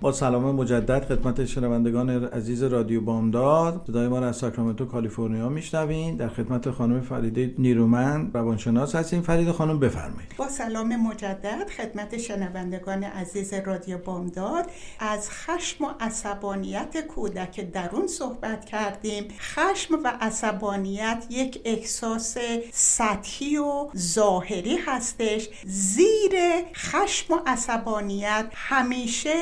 با 0.02 0.12
سلام 0.12 0.54
مجدد 0.54 1.04
خدمت 1.04 1.44
شنوندگان 1.44 2.24
عزیز 2.24 2.62
رادیو 2.62 3.00
بامداد. 3.00 3.84
صدای 3.86 4.08
ما 4.08 4.18
را 4.18 4.28
از 4.28 4.36
ساکرامنتو 4.36 4.84
کالیفرنیا 4.84 5.48
میشنوین 5.48 6.16
در 6.16 6.28
خدمت 6.28 6.70
خانم 6.70 7.00
فریده 7.00 7.54
نیرومن 7.58 8.30
روانشناس 8.34 8.94
هستیم. 8.94 9.22
فرید 9.22 9.50
خانم 9.50 9.78
بفرمایید. 9.78 10.34
با 10.36 10.48
سلام 10.48 10.96
مجدد 10.96 11.68
خدمت 11.76 12.18
شنوندگان 12.18 13.04
عزیز 13.04 13.54
رادیو 13.54 13.98
بامداد. 13.98 14.70
از 14.98 15.30
خشم 15.30 15.84
و 15.84 15.88
عصبانیت 16.00 17.06
کودک 17.06 17.72
درون 17.72 18.06
صحبت 18.06 18.64
کردیم. 18.64 19.24
خشم 19.38 19.94
و 20.04 20.12
عصبانیت 20.20 21.26
یک 21.30 21.60
احساس 21.64 22.36
سطحی 22.72 23.56
و 23.56 23.88
ظاهری 23.96 24.76
هستش. 24.76 25.48
زیر 25.64 26.32
خشم 26.74 27.34
و 27.34 27.38
عصبانیت 27.46 28.46
همیشه 28.54 29.34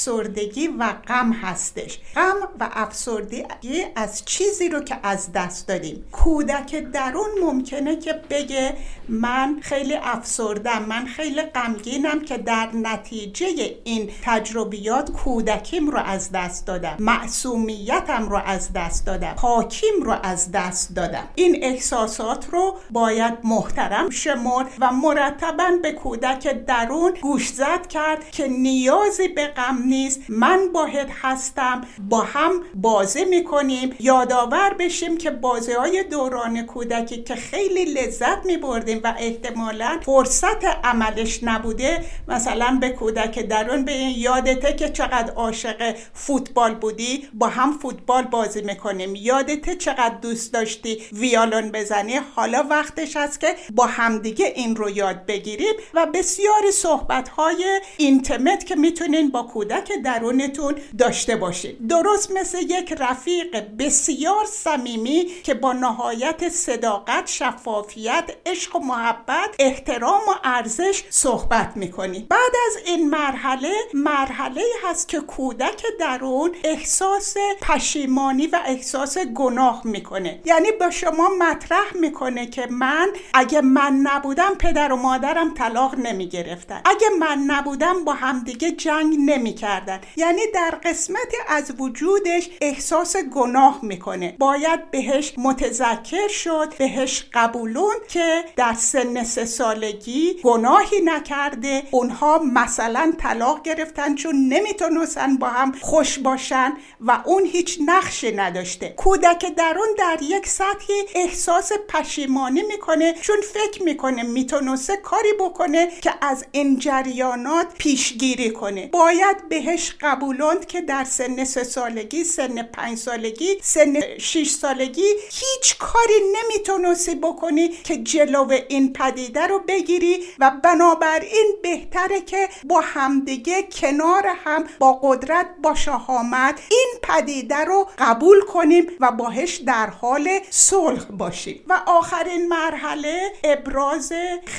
افسردگی 0.00 0.66
و 0.66 0.92
غم 1.08 1.32
هستش. 1.32 1.98
غم 2.14 2.48
و 2.60 2.68
افسردگی 2.72 3.84
از 3.96 4.24
چیزی 4.24 4.68
رو 4.68 4.80
که 4.80 4.98
از 5.02 5.32
دست 5.32 5.68
دادیم. 5.68 6.04
کودک 6.12 6.74
درون 6.74 7.28
ممکنه 7.42 7.96
که 7.96 8.20
بگه 8.30 8.74
من 9.08 9.58
خیلی 9.62 9.94
افسردم 9.94 10.84
من 10.88 11.06
خیلی 11.06 11.42
غمگینم 11.42 12.20
که 12.20 12.38
در 12.38 12.68
نتیجه 12.74 13.46
این 13.84 14.10
تجربیات 14.22 15.10
کودکیم 15.12 15.90
رو 15.90 15.98
از 15.98 16.32
دست 16.32 16.66
دادم. 16.66 16.96
معصومیتم 16.98 18.28
رو 18.28 18.36
از 18.36 18.72
دست 18.72 19.06
دادم. 19.06 19.32
پاکیم 19.32 20.02
رو 20.02 20.16
از 20.22 20.52
دست 20.52 20.96
دادم. 20.96 21.28
این 21.34 21.64
احساسات 21.64 22.48
رو 22.50 22.76
باید 22.90 23.34
محترم 23.44 24.10
شمرد 24.10 24.66
و 24.78 24.92
مرتبا 24.92 25.70
به 25.82 25.92
کودک 25.92 26.64
درون 26.66 27.12
گوش 27.22 27.48
زد 27.48 27.86
کرد 27.86 28.30
که 28.30 28.48
نیازی 28.48 29.28
به 29.28 29.46
غم 29.46 29.79
نیست. 29.86 30.20
من 30.28 30.72
باهت 30.72 31.08
هستم. 31.22 31.80
با 32.08 32.20
هم 32.20 32.62
بازی 32.74 33.24
می‌کنیم. 33.24 33.96
یادآور 34.00 34.74
بشیم 34.78 35.16
که 35.16 35.30
بازی 35.30 35.72
های 35.72 36.04
دوران 36.04 36.66
کودکی 36.66 37.22
که 37.22 37.34
خیلی 37.34 37.84
لذت 37.84 38.46
میبردیم 38.46 39.00
و 39.04 39.14
احتمالا 39.18 40.00
فرصت 40.02 40.64
عملش 40.64 41.40
نبوده 41.42 42.04
مثلا 42.28 42.78
به 42.80 42.88
کودک 42.88 43.38
درون 43.38 43.84
به 43.84 43.92
این 43.92 44.18
یادته 44.18 44.72
که 44.72 44.88
چقدر 44.88 45.32
عاشق 45.32 45.96
فوتبال 46.14 46.74
بودی. 46.74 47.28
با 47.34 47.48
هم 47.48 47.78
فوتبال 47.78 48.22
بازی 48.22 48.62
می‌کنیم. 48.62 49.14
یادته 49.14 49.74
چقدر 49.74 50.14
دوست 50.22 50.52
داشتی 50.52 51.02
ویالون 51.12 51.70
بزنی. 51.72 52.20
حالا 52.36 52.66
وقتش 52.70 53.16
هست 53.16 53.40
که 53.40 53.56
با 53.74 53.86
همدیگه 53.86 54.46
این 54.56 54.76
رو 54.76 54.90
یاد 54.90 55.26
بگیریم 55.26 55.74
و 55.94 56.06
بسیاری 56.14 56.72
صحبت 56.72 57.28
های 57.28 57.80
اینتمت 57.96 58.66
که 58.66 58.76
می‌تونین 58.76 59.30
با 59.30 59.42
کودک 59.42 59.69
درونتون 60.04 60.74
داشته 60.98 61.36
باشید 61.36 61.86
درست 61.88 62.30
مثل 62.30 62.58
یک 62.58 62.94
رفیق 62.98 63.62
بسیار 63.78 64.44
صمیمی 64.44 65.26
که 65.42 65.54
با 65.54 65.72
نهایت 65.72 66.48
صداقت 66.48 67.26
شفافیت 67.26 68.30
عشق 68.46 68.76
و 68.76 68.78
محبت 68.78 69.54
احترام 69.58 70.20
و 70.20 70.34
ارزش 70.44 71.02
صحبت 71.10 71.72
می‌کنی. 71.76 72.26
بعد 72.30 72.52
از 72.66 72.82
این 72.86 73.10
مرحله 73.10 73.72
مرحله 73.94 74.62
هست 74.84 75.08
که 75.08 75.20
کودک 75.20 75.82
درون 76.00 76.54
احساس 76.64 77.36
پشیمانی 77.62 78.46
و 78.46 78.60
احساس 78.66 79.18
گناه 79.18 79.82
می‌کنه. 79.84 80.40
یعنی 80.44 80.72
با 80.80 80.90
شما 80.90 81.28
مطرح 81.38 81.94
می‌کنه 81.94 82.46
که 82.46 82.66
من 82.70 83.08
اگه 83.34 83.60
من 83.60 83.94
نبودم 83.94 84.54
پدر 84.54 84.92
و 84.92 84.96
مادرم 84.96 85.54
طلاق 85.54 85.94
نمی‌گرفتن. 85.94 86.80
اگه 86.84 87.08
من 87.20 87.38
نبودم 87.38 88.04
با 88.04 88.12
همدیگه 88.12 88.70
جنگ 88.70 89.18
نمی‌کردن 89.60 90.00
یعنی 90.16 90.40
در 90.54 90.70
قسمتی 90.84 91.36
از 91.48 91.72
وجودش 91.78 92.50
احساس 92.60 93.16
گناه 93.16 93.78
می‌کنه. 93.82 94.36
باید 94.38 94.90
بهش 94.90 95.34
متذکر 95.38 96.28
شد 96.28 96.74
بهش 96.78 97.24
قبولون 97.32 97.94
که 98.08 98.44
در 98.56 98.74
سن 98.74 99.24
سه 99.24 99.44
سالگی 99.44 100.40
گناهی 100.42 101.00
نکرده. 101.04 101.82
اونها 101.90 102.38
مثلا 102.38 103.12
طلاق 103.18 103.62
گرفتن 103.62 104.14
چون 104.14 104.48
نمی‌تونستن 104.48 105.36
با 105.36 105.48
هم 105.48 105.72
خوش 105.80 106.18
باشن 106.18 106.72
و 107.00 107.22
اون 107.24 107.44
هیچ 107.44 107.78
نقشی 107.86 108.32
نداشته. 108.32 108.88
کودک 108.88 109.54
درون 109.56 109.88
در 109.98 110.18
یک 110.22 110.46
سطحی 110.46 110.94
احساس 111.14 111.72
پشیمانی 111.88 112.62
می‌کنه 112.62 113.14
چون 113.20 113.36
فکر 113.54 113.82
می‌کنه 113.82 114.22
می‌تونسته 114.22 114.96
کاری 114.96 115.32
بکنه 115.40 115.88
که 116.00 116.12
از 116.20 116.44
این 116.52 116.78
جریانات 116.78 117.66
پیشگیری 117.78 118.50
کنه. 118.50 118.86
باید 118.86 119.48
بهش 119.50 119.94
قبولند 120.00 120.66
که 120.66 120.80
در 120.80 121.04
سن 121.04 121.44
سه 121.44 121.64
سالگی 121.64 122.24
سن 122.24 122.62
پنج 122.62 122.98
سالگی 122.98 123.58
سن 123.62 124.18
شیش 124.18 124.50
سالگی 124.50 125.08
هیچ 125.30 125.78
کاری 125.78 126.14
نمی‌تونستی 126.32 127.14
بکنی 127.14 127.68
که 127.68 127.96
جلو 127.96 128.52
این 128.68 128.92
پدیده 128.92 129.46
رو 129.46 129.58
بگیری 129.68 130.18
و 130.38 130.50
بنابراین 130.62 131.56
بهتره 131.62 132.20
که 132.20 132.48
با 132.64 132.80
همدیگه 132.80 133.62
کنار 133.62 134.26
هم 134.44 134.64
با 134.78 134.92
قدرت 134.92 135.46
با 135.62 135.74
شهامت 135.74 136.60
این 136.70 136.94
پدیده 137.02 137.64
رو 137.64 137.88
قبول 137.98 138.40
کنیم 138.40 138.86
و 139.00 139.12
باهش 139.12 139.56
در 139.56 139.86
حال 139.86 140.38
صلح 140.50 141.04
باشیم. 141.04 141.64
و 141.68 141.82
آخرین 141.86 142.48
مرحله 142.48 143.32
ابراز 143.44 144.12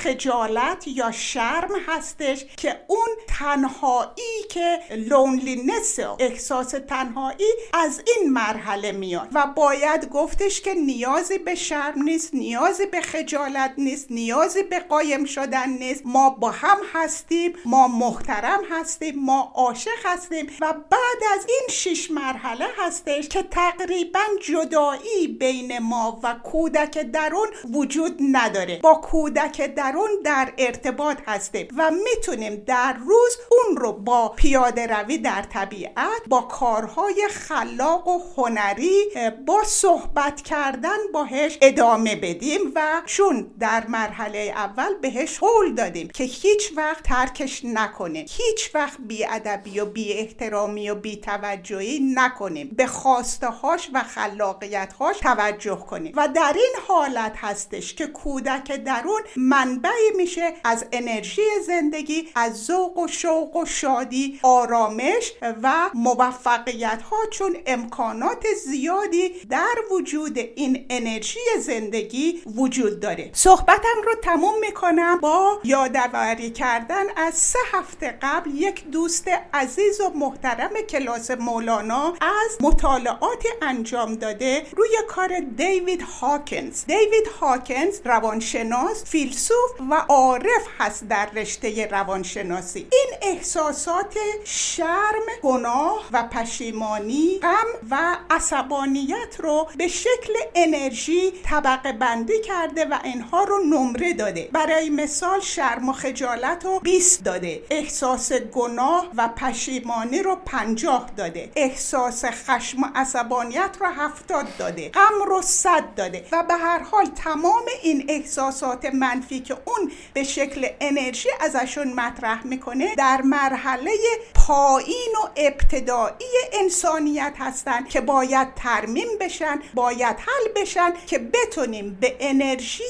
خجالت 0.03 0.87
یا 0.87 1.11
شرم 1.11 1.69
هستش 1.87 2.45
که 2.57 2.75
اون 2.87 3.07
تنهایی 3.27 4.43
که 4.49 4.79
لونلینس 4.89 5.99
احساس 6.19 6.75
تنهایی 6.87 7.53
از 7.73 8.01
این 8.07 8.29
مرحله 8.29 8.91
میاد. 8.91 9.27
و 9.33 9.45
باید 9.55 10.09
گفتش 10.09 10.61
که 10.61 10.73
نیازی 10.73 11.37
به 11.37 11.55
شرم 11.55 12.01
نیست 12.01 12.33
نیازی 12.33 12.85
به 12.85 13.01
خجالت 13.01 13.73
نیست 13.77 14.11
نیازی 14.11 14.63
به 14.63 14.79
قایم 14.79 15.25
شدن 15.25 15.69
نیست. 15.69 16.01
ما 16.05 16.29
با 16.29 16.51
هم 16.51 16.77
هستیم 16.93 17.53
ما 17.65 17.87
محترم 17.87 18.59
هستیم 18.69 19.15
ما 19.19 19.51
عاشق 19.55 20.05
هستیم. 20.05 20.47
و 20.61 20.73
بعد 20.73 21.21
از 21.33 21.45
این 21.49 21.67
شش 21.69 22.11
مرحله 22.11 22.65
هستش 22.77 23.27
که 23.27 23.43
تقریبا 23.43 24.19
جدایی 24.41 25.27
بین 25.39 25.79
ما 25.79 26.19
و 26.23 26.35
کودک 26.43 26.97
درون 26.97 27.47
وجود 27.73 28.19
نداره. 28.31 28.79
با 28.83 28.93
کودک 28.93 29.75
درون 29.75 30.09
در 30.25 30.53
ارتباط 30.57 31.17
هستیم 31.27 31.67
و 31.77 31.91
می‌تونیم 31.91 32.63
در 32.67 32.93
روز 32.93 33.37
اون 33.51 33.77
رو 33.77 33.93
با 33.93 34.29
پیاده 34.29 34.70
روی 34.79 35.17
در 35.17 35.41
طبیعت 35.41 36.21
با 36.27 36.41
کارهای 36.41 37.27
خلاق 37.31 38.07
و 38.07 38.19
هنری 38.37 39.01
با 39.45 39.63
صحبت 39.65 40.41
کردن 40.41 40.97
باهش 41.13 41.57
ادامه 41.61 42.15
بدیم 42.15 42.59
و 42.75 43.01
چون 43.05 43.51
در 43.59 43.87
مرحله 43.87 44.53
اول 44.55 44.93
بهش 45.01 45.39
قول 45.39 45.73
دادیم 45.73 46.07
که 46.07 46.23
هیچ 46.23 46.71
وقت 46.75 47.03
ترکش 47.03 47.65
نکنه. 47.65 48.19
هیچ 48.19 48.75
وقت 48.75 48.97
بیادبی 48.99 49.79
و 49.79 49.85
بی 49.85 50.13
احترامی 50.13 50.89
و 50.89 50.95
بی 50.95 51.17
توجهی 51.17 51.99
نکنیم. 52.15 52.69
به 52.77 52.87
خواسته 52.87 53.47
هاش 53.47 53.89
و 53.93 54.03
خلاقیت 54.03 54.93
هاش 54.93 55.17
توجه 55.19 55.75
کنیم. 55.75 56.13
و 56.15 56.27
در 56.35 56.53
این 56.55 56.75
حالت 56.87 57.33
هستش 57.37 57.93
که 57.93 58.07
کودک 58.07 58.71
درون 58.71 59.21
منبعی 59.35 60.11
میشه 60.15 60.53
از 60.63 60.85
انرژی 60.91 61.41
زندگی 61.65 62.29
از 62.35 62.65
ذوق 62.65 62.97
و 62.97 63.07
شوق 63.07 63.55
و 63.55 63.65
شادی 63.65 64.39
آرامش 64.61 65.33
و 65.63 65.73
موفقیت 65.93 67.01
ها 67.01 67.17
چون 67.31 67.57
امکانات 67.65 68.45
زیادی 68.65 69.29
در 69.49 69.75
وجود 69.91 70.37
این 70.37 70.85
انرژی 70.89 71.39
زندگی 71.59 72.41
وجود 72.55 72.99
داره. 72.99 73.29
صحبتم 73.33 74.01
رو 74.05 74.15
تموم 74.23 74.59
می‌کنم 74.59 75.17
با 75.17 75.59
یادآوری 75.63 76.49
کردن 76.51 77.03
از 77.17 77.33
سه 77.33 77.59
هفته 77.73 78.17
قبل 78.21 78.49
یک 78.55 78.85
دوست 78.85 79.27
عزیز 79.53 80.01
و 80.01 80.09
محترم 80.09 80.73
کلاس 80.89 81.31
مولانا 81.31 82.13
از 82.21 82.57
مطالعات 82.61 83.43
انجام 83.61 84.15
داده 84.15 84.63
روی 84.77 84.97
کار 85.07 85.39
دیوید 85.39 86.01
هاکنز. 86.01 86.85
دیوید 86.85 87.27
هاکنز 87.39 87.99
روانشناس 88.05 89.03
فیلسوف 89.05 89.71
و 89.89 89.93
عارف 90.09 90.63
هست 90.79 91.07
در 91.07 91.29
رشته 91.35 91.87
روانشناسی. 91.91 92.87
این 92.91 93.09
احساسات 93.21 94.15
شرم 94.53 95.25
گناه 95.43 96.05
و 96.11 96.23
پشیمانی 96.23 97.39
غم 97.41 97.87
و 97.91 98.17
عصبانیت 98.29 99.35
رو 99.39 99.67
به 99.77 99.87
شکل 99.87 100.33
انرژی 100.55 101.31
طبقه 101.43 101.93
بندی 101.93 102.41
کرده 102.41 102.85
و 102.85 102.97
اینها 103.03 103.43
رو 103.43 103.63
نمره 103.63 104.13
داده. 104.13 104.49
برای 104.53 104.89
مثال 104.89 105.39
شرم 105.39 105.89
و 105.89 105.93
خجالت 105.93 106.65
رو 106.65 106.79
20 106.79 107.23
داده. 107.23 107.63
احساس 107.69 108.33
گناه 108.33 109.11
و 109.17 109.27
پشیمانی 109.27 110.23
رو 110.23 110.35
50 110.45 111.11
داده. 111.17 111.51
احساس 111.55 112.25
خشم 112.25 112.83
و 112.83 112.85
عصبانیت 112.95 113.77
رو 113.79 113.87
70 113.87 114.47
داده. 114.59 114.89
غم 114.89 115.23
رو 115.27 115.41
100 115.41 115.95
داده. 115.95 116.25
و 116.31 116.43
به 116.43 116.53
هر 116.53 116.79
حال 116.79 117.05
تمام 117.05 117.63
این 117.83 118.05
احساسات 118.09 118.85
منفی 118.85 119.39
که 119.39 119.53
اون 119.53 119.91
به 120.13 120.23
شکل 120.23 120.67
انرژی 120.81 121.29
ازشون 121.39 121.93
مطرح 121.93 122.47
می‌کنه 122.47 122.95
در 122.95 123.21
مرحله 123.21 123.91
پایین 124.35 125.13
و 125.23 125.27
ابتدایی 125.35 126.31
انسانیت 126.53 127.33
هستند 127.39 127.89
که 127.89 128.01
باید 128.01 128.47
ترمیم 128.55 129.07
بشن 129.21 129.59
باید 129.73 130.17
حل 130.19 130.61
بشن 130.61 130.93
که 131.07 131.19
بتونیم 131.19 131.97
به 132.01 132.15
انرژی 132.19 132.83